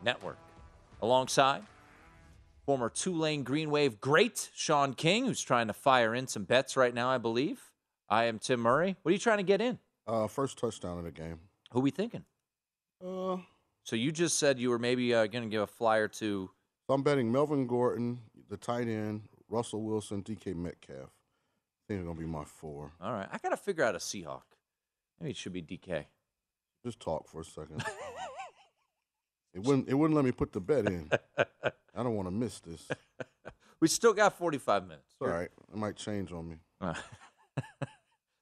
[0.04, 0.38] network.
[1.02, 1.63] Alongside
[2.65, 6.93] former Tulane Green Wave great Sean King, who's trying to fire in some bets right
[6.93, 7.71] now, I believe.
[8.10, 8.98] I am Tim Murray.
[9.02, 9.80] What are you trying to get in?
[10.06, 11.39] Uh, first touchdown of the game.
[11.71, 12.26] Who we thinking?
[13.02, 13.38] Uh,
[13.86, 16.50] So you just said you were maybe uh, going to give a flyer to.
[16.89, 18.19] I'm betting Melvin Gordon,
[18.50, 20.98] the tight end, Russell Wilson, DK Metcalf.
[20.98, 22.91] I think they're gonna be my four.
[23.00, 24.41] All right, I got to figure out a Seahawk.
[25.21, 26.08] Maybe it should be DK.
[26.86, 27.84] Just talk for a second.
[29.56, 29.89] it wouldn't.
[29.89, 31.10] It wouldn't let me put the bet in.
[31.38, 32.88] I don't want to miss this.
[33.82, 35.04] We still got 45 minutes.
[35.12, 35.50] It's all right.
[35.71, 36.56] It might change on me.
[36.82, 36.95] They're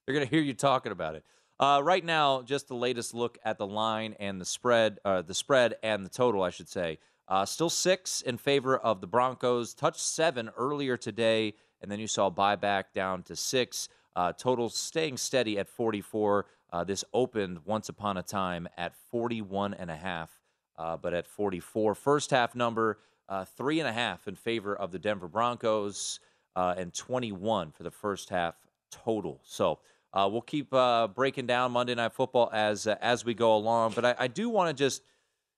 [0.06, 1.24] going to hear you talking about it.
[1.58, 5.34] Uh, right now, just the latest look at the line and the spread, uh, the
[5.34, 6.98] spread and the total, I should say.
[7.26, 9.74] Uh, still six in favor of the Broncos.
[9.74, 13.88] Touched seven earlier today, and then you saw buyback down to six.
[14.16, 16.46] Uh, total staying steady at 44.
[16.74, 20.40] Uh, this opened once upon a time at 41 and a half,
[20.76, 21.94] uh, but at 44.
[21.94, 26.18] First half number uh, three and a half in favor of the Denver Broncos,
[26.56, 28.56] uh, and 21 for the first half
[28.90, 29.40] total.
[29.44, 29.78] So
[30.12, 33.92] uh, we'll keep uh, breaking down Monday Night Football as as we go along.
[33.94, 35.02] But I, I do want to just,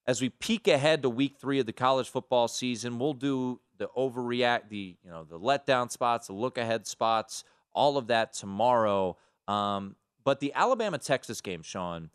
[0.07, 3.89] as we peek ahead to Week Three of the college football season, we'll do the
[3.97, 7.43] overreact, the you know the letdown spots, the look ahead spots,
[7.75, 9.17] all of that tomorrow.
[9.49, 12.11] Um, but the Alabama Texas game, Sean,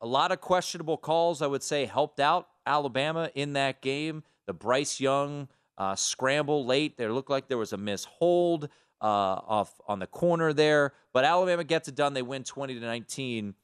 [0.00, 4.22] a lot of questionable calls, I would say, helped out Alabama in that game.
[4.46, 8.68] The Bryce Young uh, scramble late, there looked like there was a missed hold
[9.02, 12.14] uh, off on the corner there, but Alabama gets it done.
[12.14, 13.54] They win 20 to 19.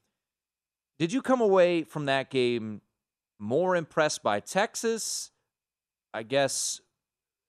[0.99, 2.81] Did you come away from that game
[3.39, 5.31] more impressed by Texas?
[6.13, 6.81] I guess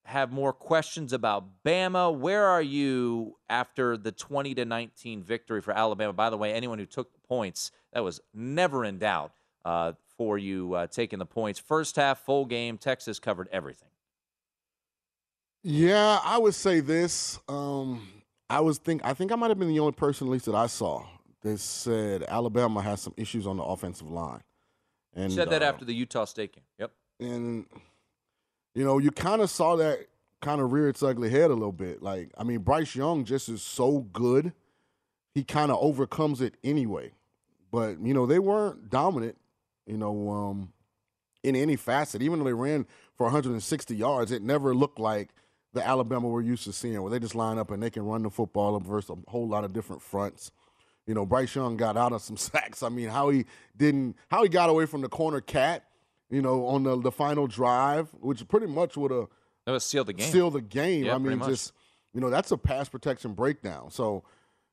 [0.05, 2.13] have more questions about Bama.
[2.13, 6.13] Where are you after the 20 to 19 victory for Alabama?
[6.13, 9.31] By the way, anyone who took points, that was never in doubt
[9.65, 11.59] uh, for you uh, taking the points.
[11.59, 13.89] First half, full game, Texas covered everything.
[15.63, 17.39] Yeah, I would say this.
[17.47, 18.07] Um,
[18.49, 20.55] I was think I think I might have been the only person, at least that
[20.55, 21.05] I saw,
[21.41, 24.43] that said Alabama has some issues on the offensive line.
[25.15, 26.63] And Said that uh, after the Utah State game.
[26.79, 26.91] Yep.
[27.21, 27.65] and
[28.73, 30.07] you know, you kind of saw that
[30.41, 32.01] kind of rear its ugly head a little bit.
[32.01, 34.53] Like, I mean, Bryce Young just is so good,
[35.33, 37.11] he kind of overcomes it anyway.
[37.71, 39.37] But you know, they weren't dominant.
[39.85, 40.73] You know, um,
[41.43, 42.21] in any facet.
[42.21, 45.29] Even though they ran for 160 yards, it never looked like
[45.73, 48.23] the Alabama we're used to seeing, where they just line up and they can run
[48.23, 50.51] the football versus a whole lot of different fronts.
[51.05, 52.81] You know, Bryce Young got out of some sacks.
[52.81, 55.83] I mean, how he didn't, how he got away from the corner cat,
[56.33, 59.27] you know, on the the final drive, which pretty much would have
[59.65, 60.31] That sealed the game.
[60.31, 61.05] Sealed the game.
[61.05, 61.73] Yeah, I mean, just
[62.11, 63.91] you know, that's a pass protection breakdown.
[63.91, 64.23] So,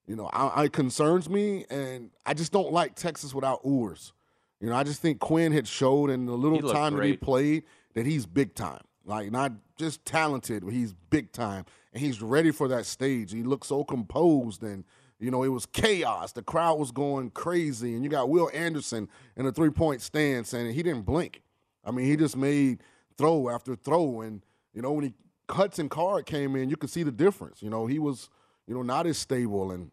[0.07, 4.15] you know, I, it concerns me, and I just don't like Texas without Ewers.
[4.61, 7.65] You know, I just think Quinn had showed in the little time that he played
[7.95, 8.83] that he's big time.
[9.05, 13.33] Like not just talented, but he's big time, and he's ready for that stage.
[13.33, 14.85] He looked so composed, and
[15.19, 16.33] you know it was chaos.
[16.33, 20.55] The crowd was going crazy, and you got Will Anderson in a three point stance,
[20.55, 21.43] and he didn't blink.
[21.85, 22.83] I mean, he just made
[23.17, 25.15] throw after throw, and you know when he
[25.47, 27.63] cuts and Card came in, you could see the difference.
[27.63, 28.29] You know he was
[28.67, 29.91] you know not as stable, and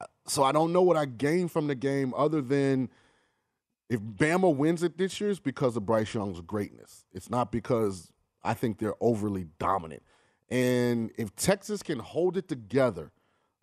[0.00, 2.88] uh, so I don't know what I gained from the game other than
[3.88, 7.04] if Bama wins it this year, it's because of Bryce Young's greatness.
[7.12, 8.10] It's not because
[8.42, 10.02] I think they're overly dominant.
[10.48, 13.12] And if Texas can hold it together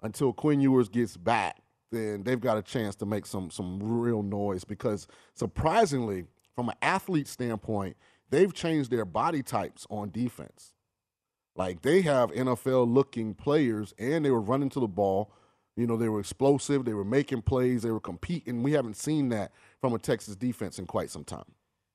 [0.02, 4.24] until Quinn Ewers gets back, then they've got a chance to make some some real
[4.24, 6.26] noise because surprisingly,
[6.56, 7.98] from an athlete standpoint,
[8.30, 10.74] they've changed their body types on defense.
[11.56, 15.32] Like they have NFL looking players and they were running to the ball.
[15.76, 18.62] You know, they were explosive, they were making plays, they were competing.
[18.62, 19.52] We haven't seen that
[19.82, 21.46] from a Texas defense in quite some time.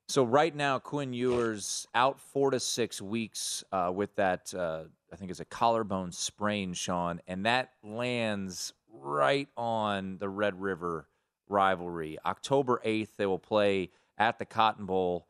[0.08, 4.52] So right now, Quinn Ewers out four to six weeks uh, with that.
[4.54, 10.60] Uh, I think it's a collarbone sprain, Sean, and that lands right on the Red
[10.60, 11.08] River
[11.48, 12.18] rivalry.
[12.24, 15.26] October eighth, they will play at the Cotton Bowl.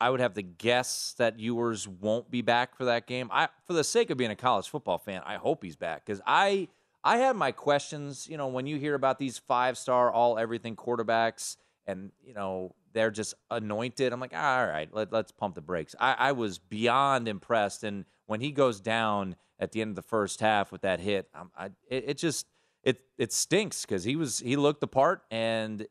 [0.00, 3.30] I would have to guess that Ewers won't be back for that game.
[3.32, 6.20] I, for the sake of being a college football fan, I hope he's back because
[6.26, 6.68] I,
[7.02, 8.28] I had my questions.
[8.28, 13.10] You know, when you hear about these five-star, all everything quarterbacks, and you know they're
[13.10, 14.12] just anointed.
[14.12, 15.94] I'm like, all right, let, us pump the brakes.
[16.00, 20.02] I, I, was beyond impressed, and when he goes down at the end of the
[20.02, 22.46] first half with that hit, um, I, it, it, just
[22.82, 25.86] it it stinks because he was he looked the part, and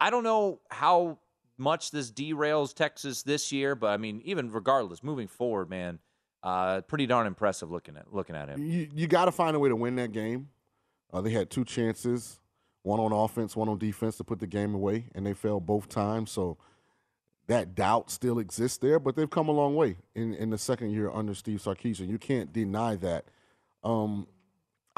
[0.00, 1.18] I don't know how
[1.60, 5.98] much this derails Texas this year, but I mean, even regardless, moving forward, man,
[6.42, 8.64] uh, pretty darn impressive looking at looking at him.
[8.64, 10.48] You, you got to find a way to win that game.
[11.12, 12.40] Uh, they had two chances
[12.82, 15.88] one on offense, one on defense to put the game away, and they failed both
[15.88, 16.30] times.
[16.30, 16.56] So
[17.46, 20.90] that doubt still exists there, but they've come a long way in, in the second
[20.90, 22.08] year under Steve Sarkisian.
[22.08, 23.26] You can't deny that.
[23.84, 24.26] Um,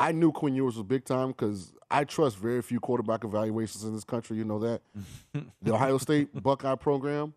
[0.02, 3.94] I knew Quinn Ewers was big time because I trust very few quarterback evaluations in
[3.94, 4.36] this country.
[4.36, 4.80] You know that
[5.62, 7.34] the Ohio State Buckeye program.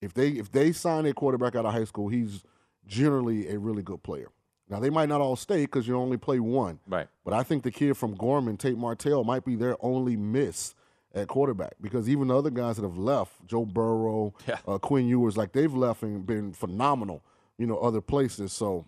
[0.00, 2.44] If they if they sign a quarterback out of high school, he's
[2.86, 4.28] generally a really good player.
[4.68, 6.78] Now they might not all stay because you only play one.
[6.86, 7.08] Right.
[7.24, 10.76] But I think the kid from Gorman, Tate Martell, might be their only miss
[11.14, 14.58] at quarterback because even the other guys that have left, Joe Burrow, yeah.
[14.68, 17.24] uh, Quinn Ewers, like they've left and been phenomenal.
[17.58, 18.52] You know, other places.
[18.52, 18.86] So,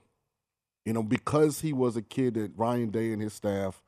[0.86, 3.82] you know, because he was a kid that Ryan Day and his staff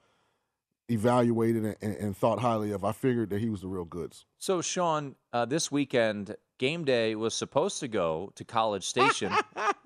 [0.90, 4.24] evaluated and, and, thought highly of, I figured that he was the real goods.
[4.38, 9.32] So, Sean, uh, this weekend, game day was supposed to go to College Station.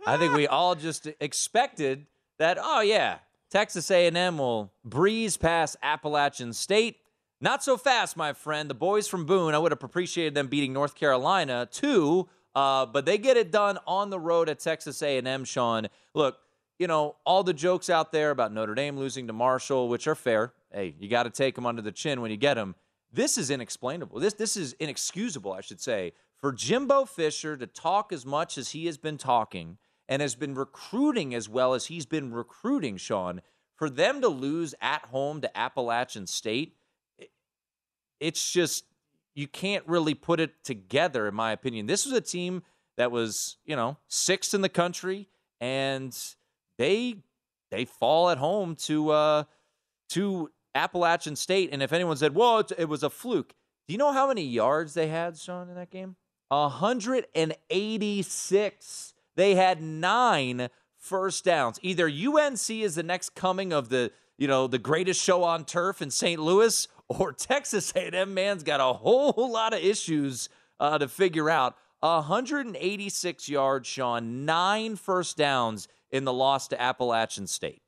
[0.06, 2.06] I think we all just expected
[2.38, 2.56] that.
[2.60, 3.18] Oh yeah,
[3.50, 6.96] Texas A&M will breeze past Appalachian State.
[7.40, 8.70] Not so fast, my friend.
[8.70, 9.54] The boys from Boone.
[9.54, 13.78] I would have appreciated them beating North Carolina too, uh, but they get it done
[13.86, 15.44] on the road at Texas A&M.
[15.44, 16.38] Sean, look,
[16.78, 20.14] you know all the jokes out there about Notre Dame losing to Marshall, which are
[20.14, 20.52] fair.
[20.72, 22.74] Hey, you got to take them under the chin when you get them.
[23.12, 24.20] This is inexplainable.
[24.20, 28.70] This this is inexcusable, I should say, for Jimbo Fisher to talk as much as
[28.70, 33.40] he has been talking and has been recruiting as well as he's been recruiting, Sean,
[33.76, 36.76] for them to lose at home to Appalachian State,
[38.20, 38.84] it's just,
[39.34, 41.86] you can't really put it together, in my opinion.
[41.86, 42.62] This was a team
[42.96, 45.28] that was, you know, sixth in the country,
[45.60, 46.16] and
[46.82, 47.16] they
[47.70, 49.44] they fall at home to uh
[50.10, 51.68] to Appalachian State.
[51.72, 53.54] And if anyone said, well, it was a fluke,
[53.86, 56.16] do you know how many yards they had, Sean, in that game?
[56.48, 59.14] 186.
[59.36, 60.68] They had nine
[60.98, 61.78] first downs.
[61.82, 66.02] Either UNC is the next coming of the, you know, the greatest show on turf
[66.02, 66.38] in St.
[66.40, 71.76] Louis, or Texas A&M man's got a whole lot of issues uh, to figure out.
[72.00, 77.82] 186 yards, Sean, nine first downs in the loss to Appalachian State.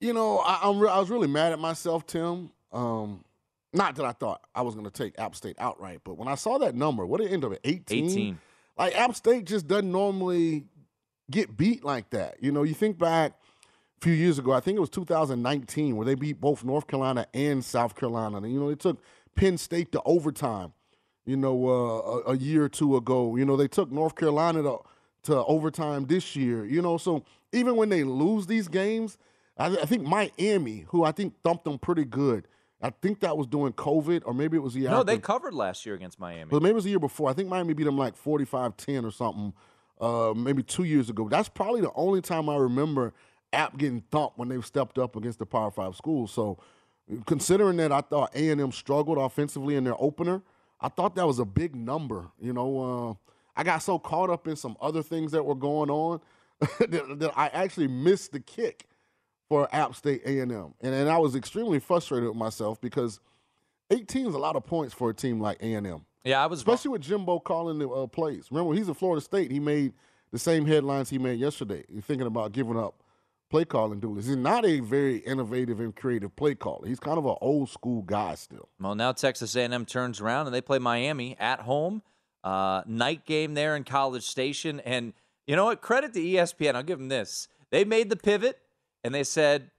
[0.00, 2.50] You know, I, am re- I was really mad at myself, Tim.
[2.72, 3.24] Um,
[3.72, 6.34] not that I thought I was going to take App State outright, but when I
[6.34, 8.04] saw that number, what did it end up at 18?
[8.04, 8.38] 18.
[8.76, 10.64] Like App State just doesn't normally
[11.30, 12.42] get beat like that.
[12.42, 13.32] You know, you think back
[13.98, 17.26] a few years ago, I think it was 2019, where they beat both North Carolina
[17.32, 18.38] and South Carolina.
[18.38, 19.00] And, you know, they took
[19.36, 20.72] Penn State to overtime,
[21.24, 23.36] you know, uh, a, a, year or two ago.
[23.36, 24.78] You know, they took North Carolina to,
[25.24, 26.98] to overtime this year, you know.
[26.98, 29.18] So even when they lose these games,
[29.56, 32.48] I, I think Miami, who I think thumped them pretty good,
[32.80, 34.90] I think that was during COVID, or maybe it was the year.
[34.90, 35.06] No, after.
[35.06, 36.50] they covered last year against Miami.
[36.50, 37.30] But maybe it was the year before.
[37.30, 39.52] I think Miami beat them like 45-10 or something.
[40.00, 41.28] Uh, maybe two years ago.
[41.28, 43.12] That's probably the only time I remember
[43.52, 46.32] App getting thumped when they've stepped up against the Power Five schools.
[46.32, 46.58] So,
[47.26, 50.42] considering that, I thought A and M struggled offensively in their opener.
[50.80, 52.30] I thought that was a big number.
[52.40, 52.80] You know,
[53.20, 56.20] uh, I got so caught up in some other things that were going on
[56.78, 58.86] that, that I actually missed the kick
[59.48, 60.50] for App State A&M.
[60.50, 63.20] And, and I was extremely frustrated with myself because
[63.90, 66.06] 18 is a lot of points for a team like A&M.
[66.24, 68.46] Yeah, I was especially with Jimbo calling the uh, plays.
[68.50, 69.50] Remember, he's at Florida State.
[69.50, 69.92] He made
[70.30, 71.84] the same headlines he made yesterday.
[71.88, 73.02] You're thinking about giving up
[73.50, 74.28] play calling duelist.
[74.28, 76.88] He's not a very innovative and creative play caller.
[76.88, 78.68] He's kind of an old school guy still.
[78.80, 82.02] Well, now Texas A&M turns around and they play Miami at home.
[82.42, 85.12] Uh, night game there in College Station, and
[85.46, 85.80] you know what?
[85.80, 86.74] Credit to ESPN.
[86.74, 87.48] I'll give them this.
[87.70, 88.58] They made the pivot
[89.04, 89.70] and they said,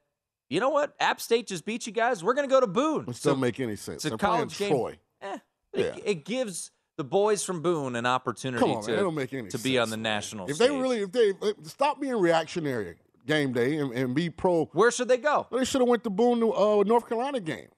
[0.49, 0.93] "You know what?
[0.99, 2.23] App State just beat you guys.
[2.23, 3.97] We're going to go to Boone." It doesn't make any sense.
[3.97, 4.69] It's a They're college game.
[4.69, 4.97] Troy.
[5.21, 5.37] Eh,
[5.73, 5.83] Yeah.
[5.95, 8.99] it, it gives the boys from Boone an opportunity on, to, man.
[9.03, 10.69] Don't make any to be on the national If stage.
[10.69, 11.33] they really, if they
[11.63, 12.95] stop being reactionary
[13.25, 15.47] game day and, and be pro, where should they go?
[15.49, 17.69] Well, they should have went to Boone, to, uh, North Carolina game.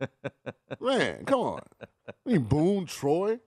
[0.80, 1.60] man, come on.
[2.08, 3.38] I mean, Boone, Troy.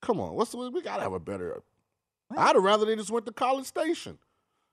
[0.00, 1.62] Come on, what's we gotta have a better.
[2.36, 4.18] I'd have rather they just went to College Station,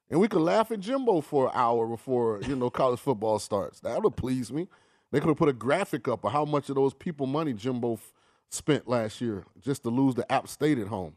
[0.09, 3.79] and we could laugh at Jimbo for an hour before you know college football starts.
[3.79, 4.67] That would please me.
[5.11, 7.93] They could have put a graphic up of how much of those people money Jimbo
[7.93, 8.13] f-
[8.49, 11.13] spent last year just to lose the App State at home.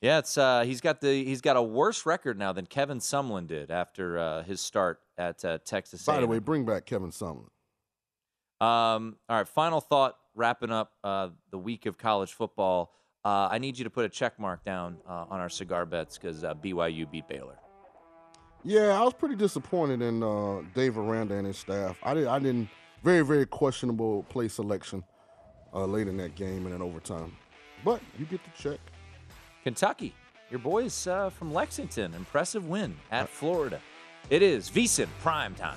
[0.00, 3.46] Yeah, it's uh, he's got the he's got a worse record now than Kevin Sumlin
[3.46, 6.04] did after uh, his start at uh, Texas.
[6.04, 7.48] By the way, bring back Kevin Sumlin.
[8.60, 12.92] Um, all right, final thought wrapping up uh, the week of college football.
[13.24, 16.18] Uh, I need you to put a check mark down uh, on our cigar bets
[16.18, 17.56] because uh, BYU beat Baylor.
[18.62, 21.98] Yeah, I was pretty disappointed in uh, Dave Aranda and his staff.
[22.02, 22.68] I, did, I didn't
[23.02, 25.04] very very questionable play selection
[25.74, 27.36] uh, late in that game and in overtime.
[27.84, 28.80] But you get the check.
[29.62, 30.14] Kentucky,
[30.50, 33.80] your boys uh, from Lexington, impressive win at Florida.
[34.30, 35.76] It is VSiN prime time.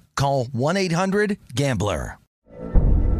[0.15, 2.17] call 1-800-GAMBLER.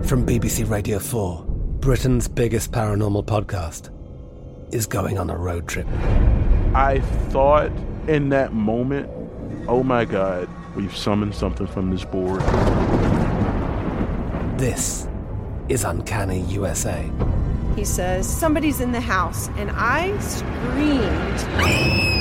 [0.03, 1.43] From BBC Radio 4,
[1.79, 3.89] Britain's biggest paranormal podcast
[4.73, 5.87] is going on a road trip.
[6.73, 7.71] I thought
[8.07, 9.09] in that moment,
[9.67, 12.41] oh my God, we've summoned something from this board.
[14.59, 15.07] This
[15.69, 17.09] is Uncanny USA.
[17.75, 19.47] He says, Somebody's in the house.
[19.49, 22.20] And I screamed.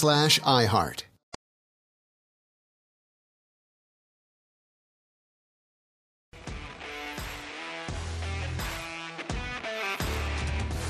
[0.01, 1.03] slash iHeart.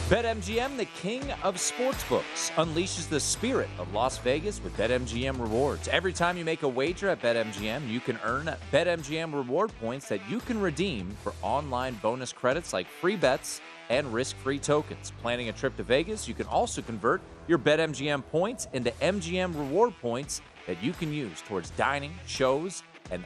[0.07, 5.89] BetMGM, the king of sportsbooks, unleashes the spirit of Las Vegas with BetMGM rewards.
[5.89, 10.21] Every time you make a wager at BetMGM, you can earn BetMGM reward points that
[10.29, 13.59] you can redeem for online bonus credits like free bets
[13.89, 15.11] and risk free tokens.
[15.21, 19.93] Planning a trip to Vegas, you can also convert your BetMGM points into MGM reward
[20.01, 22.81] points that you can use towards dining, shows,
[23.11, 23.25] and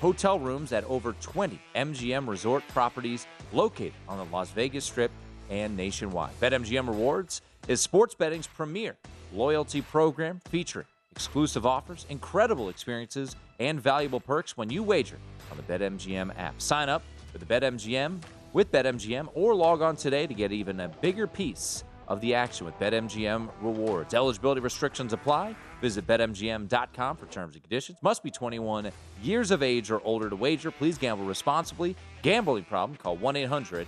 [0.00, 5.12] hotel rooms at over 20 MGM resort properties located on the Las Vegas Strip
[5.48, 6.32] and nationwide.
[6.40, 8.96] BetMGM Rewards is sports betting's premier
[9.32, 15.18] loyalty program featuring exclusive offers, incredible experiences, and valuable perks when you wager
[15.52, 16.60] on the BetMGM app.
[16.60, 18.20] Sign up for the BetMGM
[18.54, 22.66] with BetMGM or log on today to get even a bigger piece of the action
[22.66, 24.14] with BetMGM rewards.
[24.14, 25.54] Eligibility restrictions apply.
[25.80, 27.98] Visit BetMGM.com for terms and conditions.
[28.02, 28.90] Must be 21
[29.22, 30.70] years of age or older to wager.
[30.70, 31.96] Please gamble responsibly.
[32.22, 32.96] Gambling problem?
[32.96, 33.86] Call 1 800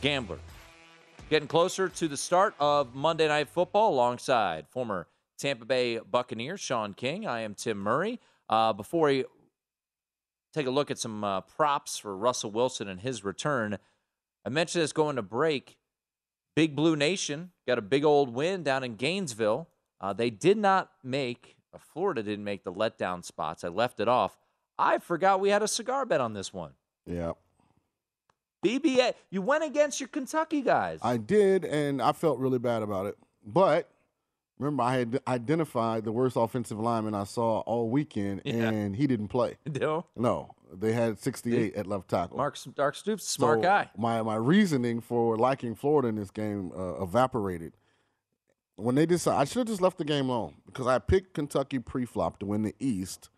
[0.00, 0.38] GAMBLER.
[1.30, 5.06] Getting closer to the start of Monday Night Football alongside former
[5.38, 7.26] Tampa Bay Buccaneer Sean King.
[7.26, 8.20] I am Tim Murray.
[8.48, 9.24] Uh, before we
[10.52, 13.78] take a look at some uh, props for Russell Wilson and his return,
[14.44, 15.76] I mentioned this going to break.
[16.54, 19.68] Big Blue Nation got a big old win down in Gainesville.
[20.00, 23.64] Uh, they did not make, uh, Florida didn't make the letdown spots.
[23.64, 24.38] I left it off.
[24.78, 26.72] I forgot we had a cigar bet on this one.
[27.06, 27.32] Yeah.
[28.64, 30.98] BBA, you went against your Kentucky guys.
[31.02, 33.16] I did, and I felt really bad about it.
[33.44, 33.90] But
[34.58, 38.70] remember, I had identified the worst offensive lineman I saw all weekend, Yeah.
[38.70, 39.56] and he didn't play.
[39.80, 40.06] No?
[40.16, 42.36] No, they had 68 at left tackle.
[42.36, 43.90] Mark Dark Stoops, smart So guy.
[43.96, 47.74] My my reasoning for liking Florida in this game uh, evaporated
[48.76, 49.40] when they decided.
[49.40, 52.62] I should have just left the game alone because I picked Kentucky pre-flop to win
[52.62, 53.28] the East,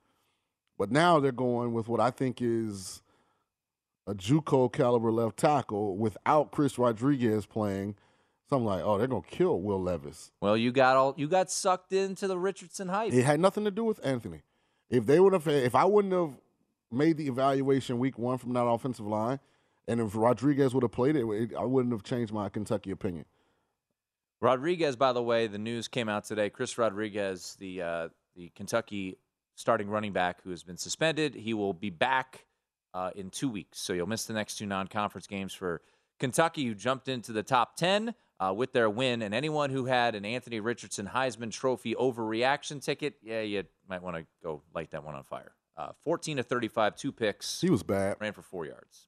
[0.79, 3.03] but now they're going with what I think is
[4.07, 7.97] a JUCO caliber left tackle without Chris Rodriguez playing.
[8.49, 10.30] So I'm like, oh, they're gonna kill Will Levis.
[10.40, 13.12] Well, you got all you got sucked into the Richardson hype.
[13.12, 14.42] It had nothing to do with Anthony.
[14.88, 16.38] If they would have, if I wouldn't have
[16.92, 19.40] made the evaluation week one from that offensive line,
[19.88, 23.24] and if Rodriguez would have played it, it I wouldn't have changed my Kentucky opinion.
[24.40, 26.49] Rodriguez, by the way, the news came out today.
[26.51, 29.18] Chris Rodriguez, the uh, the Kentucky
[29.57, 32.44] starting running back who has been suspended, he will be back
[32.94, 33.80] uh, in two weeks.
[33.80, 35.80] So you'll miss the next two non-conference games for
[36.20, 39.22] Kentucky, who jumped into the top ten uh, with their win.
[39.22, 44.16] And anyone who had an Anthony Richardson Heisman Trophy overreaction ticket, yeah, you might want
[44.16, 45.53] to go light that one on fire.
[45.76, 47.61] Uh, 14 to 35, two picks.
[47.61, 48.16] He was bad.
[48.20, 49.07] Ran for four yards.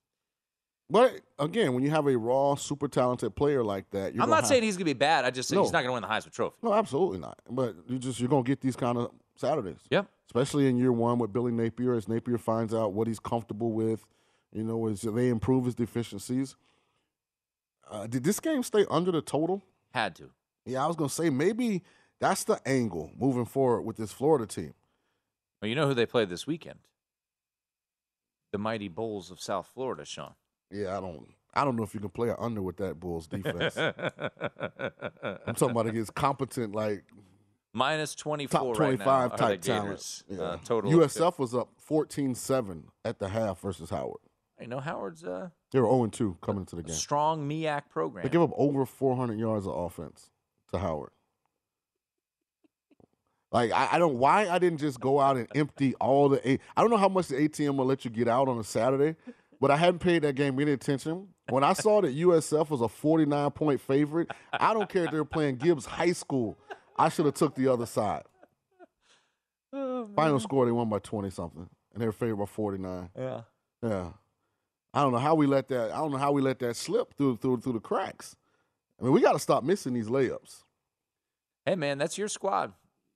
[0.91, 4.37] But again, when you have a raw, super talented player like that, you're I'm not
[4.41, 5.25] have- saying he's going to be bad.
[5.27, 5.63] I just say No.
[5.63, 6.57] he's not going to win the Heisman Trophy.
[6.63, 7.39] No, absolutely not.
[7.51, 9.81] But you just you're gonna get these kind of Saturdays.
[9.91, 10.07] Yep.
[10.27, 14.07] Especially in year one with Billy Napier, as Napier finds out what he's comfortable with.
[14.53, 16.57] You know, as they improve his deficiencies.
[17.91, 19.65] Uh, did this game stay under the total?
[19.93, 20.31] Had to.
[20.65, 21.83] Yeah, I was gonna say maybe
[22.21, 24.75] that's the angle moving forward with this Florida team.
[25.61, 26.81] Well, you know who they play this weekend?
[28.53, 30.35] The mighty Bulls of South Florida, Sean.
[30.71, 31.27] Yeah, I don't.
[31.55, 33.77] I don't know if you can play an under with that Bulls defense.
[33.77, 37.05] I'm talking about against competent, like
[37.73, 40.23] Minus 24 top 25 now are the type talent.
[40.39, 40.91] Uh, total.
[40.91, 44.21] USF was up 14-7 at the half versus Howard.
[44.61, 46.95] I know Howard's uh, They were 0 2 coming into the game.
[46.95, 48.23] strong MEAC program.
[48.25, 50.31] They give up over 400 yards of offense
[50.73, 51.11] to Howard.
[53.51, 56.59] Like I, I don't why I didn't just go out and empty all the A-
[56.77, 59.17] I don't know how much the ATM will let you get out on a Saturday,
[59.61, 61.29] but I hadn't paid that game any attention.
[61.49, 65.17] When I saw that USF was a 49 point favorite, I don't care if they
[65.17, 66.59] were playing Gibbs High School.
[66.99, 68.25] I should have took the other side.
[69.73, 73.09] Final score they won by 20 something, and they were favored by 49.
[73.17, 73.41] Yeah.
[73.83, 74.09] Yeah.
[74.99, 75.93] I don't know how we let that.
[75.93, 78.35] I don't know how we let that slip through through through the cracks.
[79.01, 80.65] I mean, we got to stop missing these layups.
[81.65, 82.73] Hey man, that's your squad.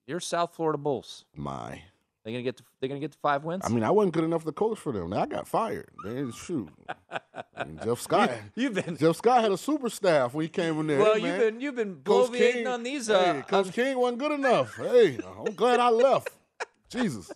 [0.07, 1.25] Your South Florida Bulls.
[1.35, 1.81] My.
[2.23, 3.63] They gonna get to, they gonna get to five wins.
[3.65, 5.11] I mean, I wasn't good enough to coach for them.
[5.11, 5.89] I got fired.
[6.05, 6.69] Man, shoot.
[7.11, 8.31] I mean, Jeff Scott.
[8.55, 10.99] You've been Jeff Scott had a super staff when he came in there.
[10.99, 11.15] well.
[11.15, 13.09] Hey, you've man, been you've been bloviating on these.
[13.09, 14.73] Uh, hey, Coach King wasn't good enough.
[14.77, 16.29] Hey, I'm glad I left.
[16.89, 17.29] Jesus.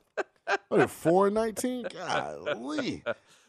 [0.70, 1.86] What four and nineteen?
[1.94, 3.04] Golly.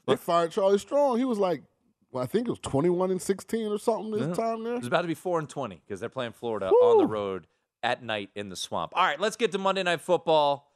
[0.09, 1.19] They fired Charlie Strong.
[1.19, 1.63] He was like,
[2.11, 4.35] well, I think it was twenty one and sixteen or something this Yeah.
[4.35, 4.77] time there.
[4.77, 7.47] It's about to be four and twenty because they're playing Florida on the road
[7.83, 8.93] at night in the swamp.
[8.97, 10.67] All right, let's get to Monday Night Football.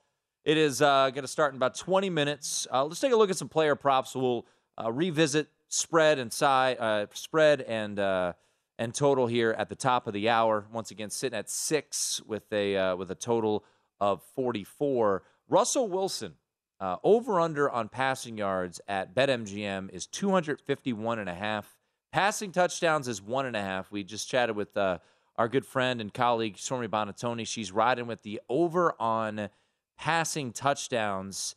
[0.44, 2.66] It is uh, going to start in about twenty minutes.
[2.72, 4.14] Uh, let's take a look at some player props.
[4.14, 4.46] We'll
[4.82, 8.34] uh, revisit spread and side uh, spread and uh,
[8.78, 10.66] and total here at the top of the hour.
[10.72, 13.64] Once again, sitting at six with a uh, with a total
[14.00, 15.22] of forty four.
[15.48, 16.34] Russell Wilson
[16.82, 21.78] uh, over under on passing yards at BetMGM is 251 and a half.
[22.10, 23.92] Passing touchdowns is one and a half.
[23.92, 24.98] We just chatted with uh,
[25.36, 27.46] our good friend and colleague Stormy Buonantony.
[27.46, 29.48] She's riding with the over on
[29.96, 31.54] passing touchdowns.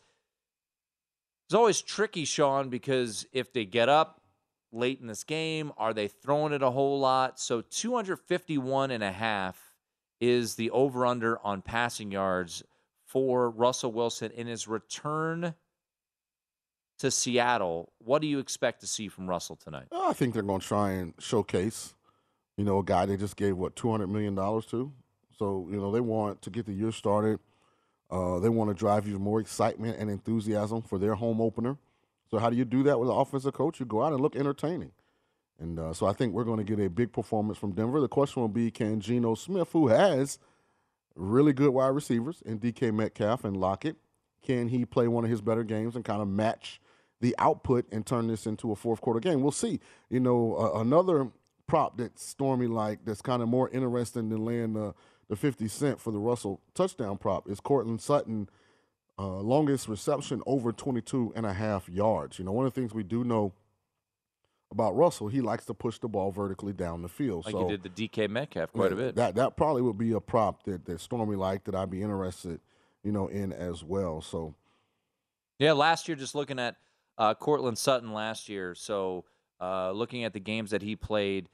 [1.48, 4.22] It's always tricky, Sean, because if they get up
[4.72, 7.40] late in this game, are they throwing it a whole lot?
[7.40, 9.74] So 251 and a half
[10.22, 12.64] is the over under on passing yards
[13.16, 15.53] for Russell Wilson in his return
[16.97, 17.93] to Seattle.
[17.99, 19.86] What do you expect to see from Russell tonight?
[19.93, 21.93] I think they're going to try and showcase,
[22.57, 24.91] you know, a guy they just gave what two hundred million dollars to.
[25.39, 27.39] So you know they want to get the year started.
[28.11, 31.78] Uh, they want to drive you more excitement and enthusiasm for their home opener.
[32.30, 33.80] So how do you do that with an offensive coach?
[33.80, 34.91] You go out and look entertaining.
[35.57, 38.01] And uh, so I think we're going to get a big performance from Denver.
[38.01, 40.38] The question will be, can Geno Smith, who has
[41.16, 43.97] really good wide receivers in DK Metcalf and Lockett,
[44.43, 46.80] can he play one of his better games and kind of match
[47.22, 49.41] the output and turn this into a fourth quarter game?
[49.41, 49.80] We'll see.
[50.09, 51.30] You know, uh, another
[51.68, 54.93] prop that Stormy like that's kind of more interesting than laying the,
[55.30, 58.49] the 50 cent for the Russell touchdown prop is Courtland Sutton.
[59.18, 62.38] Uh, longest reception over 22 and a half yards.
[62.38, 63.53] You know, one of the things we do know
[64.76, 67.46] about Russell, he likes to push the ball vertically down the field.
[67.46, 69.16] Like so you did the DK Metcalf quite a bit.
[69.16, 72.60] That that probably would be a prop that, that Stormy liked that I'd be interested,
[73.02, 74.22] you know, in as well.
[74.22, 74.54] So
[75.60, 76.76] Yeah, last year, just looking at
[77.18, 78.76] uh, Courtland Sutton last year.
[78.76, 79.24] So
[79.62, 81.48] uh, looking at the games that he played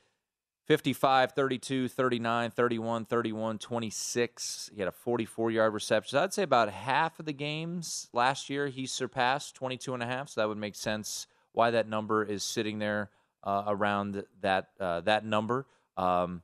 [0.66, 4.72] 55, 32, 39, 31, 31, 26.
[4.74, 6.18] He had a 44 yard reception.
[6.18, 10.08] So I'd say about half of the games last year he surpassed 22 and a
[10.08, 10.30] half.
[10.30, 13.10] So that would make sense why that number is sitting there
[13.44, 15.66] uh, around that uh, that number.
[15.98, 16.42] Um,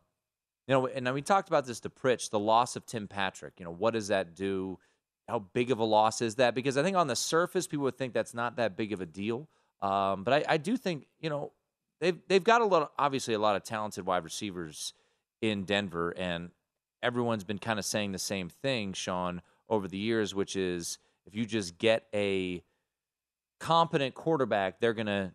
[0.67, 3.53] you know, and we talked about this to Pritch, the loss of Tim Patrick.
[3.57, 4.79] You know, what does that do?
[5.27, 6.55] How big of a loss is that?
[6.55, 9.05] Because I think on the surface, people would think that's not that big of a
[9.05, 9.47] deal.
[9.81, 11.51] Um, but I, I do think, you know,
[11.99, 14.93] they've they've got a lot, obviously, a lot of talented wide receivers
[15.41, 16.49] in Denver, and
[17.03, 21.35] everyone's been kind of saying the same thing, Sean, over the years, which is if
[21.35, 22.63] you just get a
[23.59, 25.33] competent quarterback, they're going to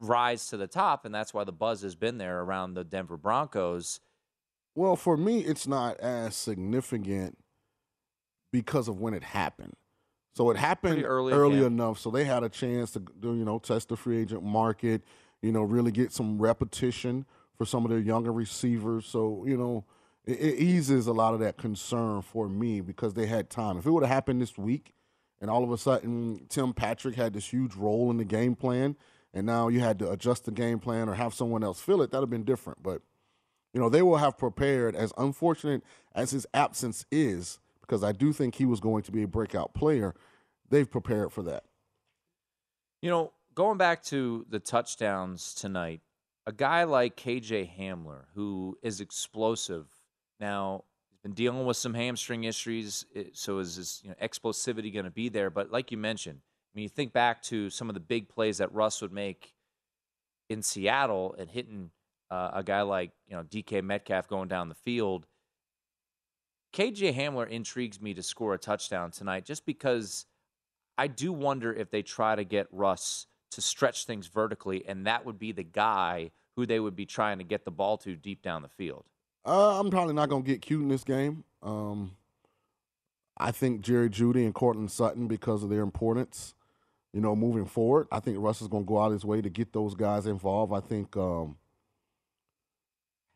[0.00, 3.16] rise to the top, and that's why the buzz has been there around the Denver
[3.16, 4.00] Broncos.
[4.74, 7.38] Well, for me, it's not as significant
[8.52, 9.74] because of when it happened.
[10.34, 13.58] So it happened early early, enough, so they had a chance to do, you know,
[13.58, 15.02] test the free agent market,
[15.42, 17.26] you know, really get some repetition
[17.58, 19.04] for some of their younger receivers.
[19.04, 19.84] So you know,
[20.24, 23.76] it, it eases a lot of that concern for me because they had time.
[23.76, 24.94] If it would have happened this week,
[25.42, 28.96] and all of a sudden Tim Patrick had this huge role in the game plan,
[29.34, 32.12] and now you had to adjust the game plan or have someone else fill it,
[32.12, 32.82] that'd have been different.
[32.82, 33.02] But
[33.74, 35.82] you know, they will have prepared, as unfortunate
[36.14, 39.74] as his absence is, because I do think he was going to be a breakout
[39.74, 40.14] player.
[40.70, 41.64] They've prepared for that.
[43.00, 46.02] You know, going back to the touchdowns tonight,
[46.46, 49.86] a guy like KJ Hamler, who is explosive.
[50.38, 50.84] Now,
[51.22, 55.28] been dealing with some hamstring issues, so is his you know, explosivity going to be
[55.28, 55.50] there?
[55.50, 58.58] But like you mentioned, I mean, you think back to some of the big plays
[58.58, 59.52] that Russ would make
[60.48, 61.90] in Seattle and hitting
[62.30, 65.26] uh, a guy like you know DK Metcalf going down the field.
[66.74, 70.24] KJ Hamler intrigues me to score a touchdown tonight, just because
[70.96, 75.26] I do wonder if they try to get Russ to stretch things vertically, and that
[75.26, 78.42] would be the guy who they would be trying to get the ball to deep
[78.42, 79.04] down the field.
[79.44, 81.44] Uh, I'm probably not going to get cute in this game.
[81.62, 82.12] Um,
[83.36, 86.54] I think Jerry Jeudy and Courtland Sutton, because of their importance,
[87.12, 89.42] you know, moving forward, I think Russ is going to go out of his way
[89.42, 90.72] to get those guys involved.
[90.72, 91.56] I think um,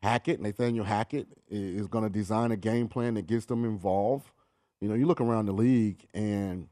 [0.01, 4.29] Hackett, Nathaniel Hackett, is going to design a game plan that gets them involved.
[4.81, 6.67] You know, you look around the league and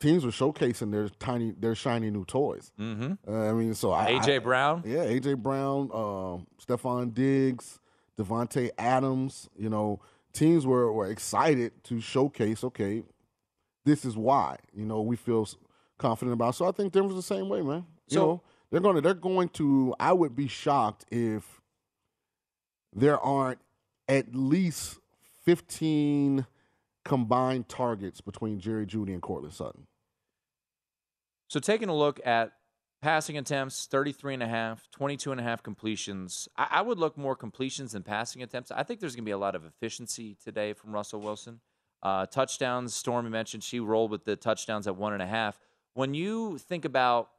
[0.00, 2.72] teams were showcasing their tiny, their shiny new toys.
[2.78, 3.12] Mm-hmm.
[3.26, 7.80] Uh, I mean, so AJ I, Brown, yeah, AJ Brown, uh, Stefon Diggs,
[8.18, 9.48] Davante Adams.
[9.56, 10.00] You know,
[10.32, 12.64] teams were were excited to showcase.
[12.64, 13.02] Okay,
[13.84, 14.58] this is why.
[14.74, 15.48] You know, we feel
[15.98, 16.54] confident about.
[16.54, 17.86] So I think Denver's the same way, man.
[18.08, 19.94] You So- know, they're going to they're going to.
[20.00, 21.60] I would be shocked if
[22.92, 23.60] there aren't
[24.08, 24.98] at least
[25.44, 26.46] fifteen
[27.04, 29.86] combined targets between Jerry Jeudy and Courtland Sutton.
[31.48, 32.52] So taking a look at
[33.06, 36.48] passing attempts, 33 and a half, 22 and a half completions.
[36.56, 38.72] I, I would look more completions than passing attempts.
[38.72, 41.60] I think there's going to be a lot of efficiency today from Russell Wilson.
[42.02, 45.56] Uh, touchdowns, Stormy mentioned she rolled with the touchdowns at one and a half.
[45.94, 47.30] When you think about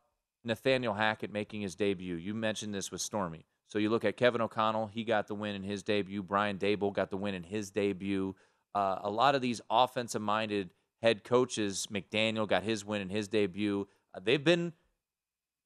[0.46, 3.46] Nathaniel Hackett making his debut, you mentioned this with Stormy.
[3.68, 6.24] So you look at Kevin O'Connell, he got the win in his debut.
[6.24, 8.38] Brian Daboll got the win in his debut.
[8.74, 10.70] Uh, a lot of these offensive minded
[11.02, 13.86] head coaches, McDaniel got his win in his debut.
[14.16, 14.72] Uh, they've been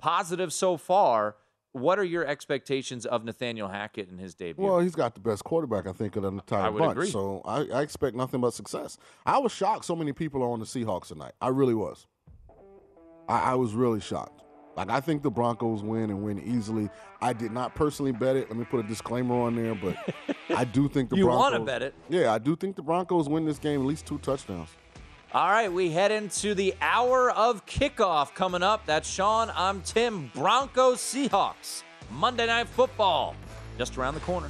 [0.01, 1.35] positive so far.
[1.73, 4.65] What are your expectations of Nathaniel Hackett in his debut?
[4.65, 6.91] Well, he's got the best quarterback, I think, of the entire I would bunch.
[6.91, 7.09] agree.
[7.09, 8.97] So I, I expect nothing but success.
[9.25, 11.31] I was shocked so many people are on the Seahawks tonight.
[11.39, 12.07] I really was.
[13.29, 14.43] I, I was really shocked.
[14.75, 16.89] Like I think the Broncos win and win easily.
[17.21, 18.49] I did not personally bet it.
[18.49, 19.95] Let me put a disclaimer on there, but
[20.57, 21.51] I do think the You Broncos.
[21.53, 21.93] wanna bet it.
[22.09, 24.69] Yeah, I do think the Broncos win this game at least two touchdowns.
[25.33, 28.85] All right, we head into the hour of kickoff coming up.
[28.85, 29.49] That's Sean.
[29.55, 30.29] I'm Tim.
[30.35, 31.83] Broncos Seahawks.
[32.11, 33.37] Monday Night Football.
[33.77, 34.49] Just around the corner.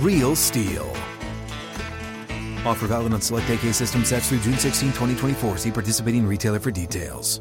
[0.00, 0.88] Real STIHL.
[2.64, 5.58] Offer valid on select AK system sets through June 16, 2024.
[5.58, 7.40] See participating retailer for details.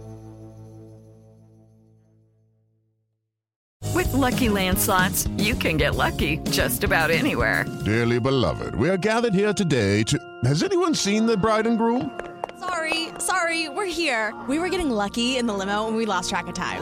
[3.94, 7.66] With Lucky Land slots, you can get lucky just about anywhere.
[7.86, 10.18] Dearly beloved, we are gathered here today to.
[10.44, 12.20] Has anyone seen the bride and groom?
[12.60, 14.34] Sorry, sorry, we're here.
[14.48, 16.82] We were getting lucky in the limo and we lost track of time.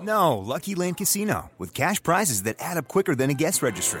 [0.00, 4.00] No, Lucky Land Casino, with cash prizes that add up quicker than a guest registry.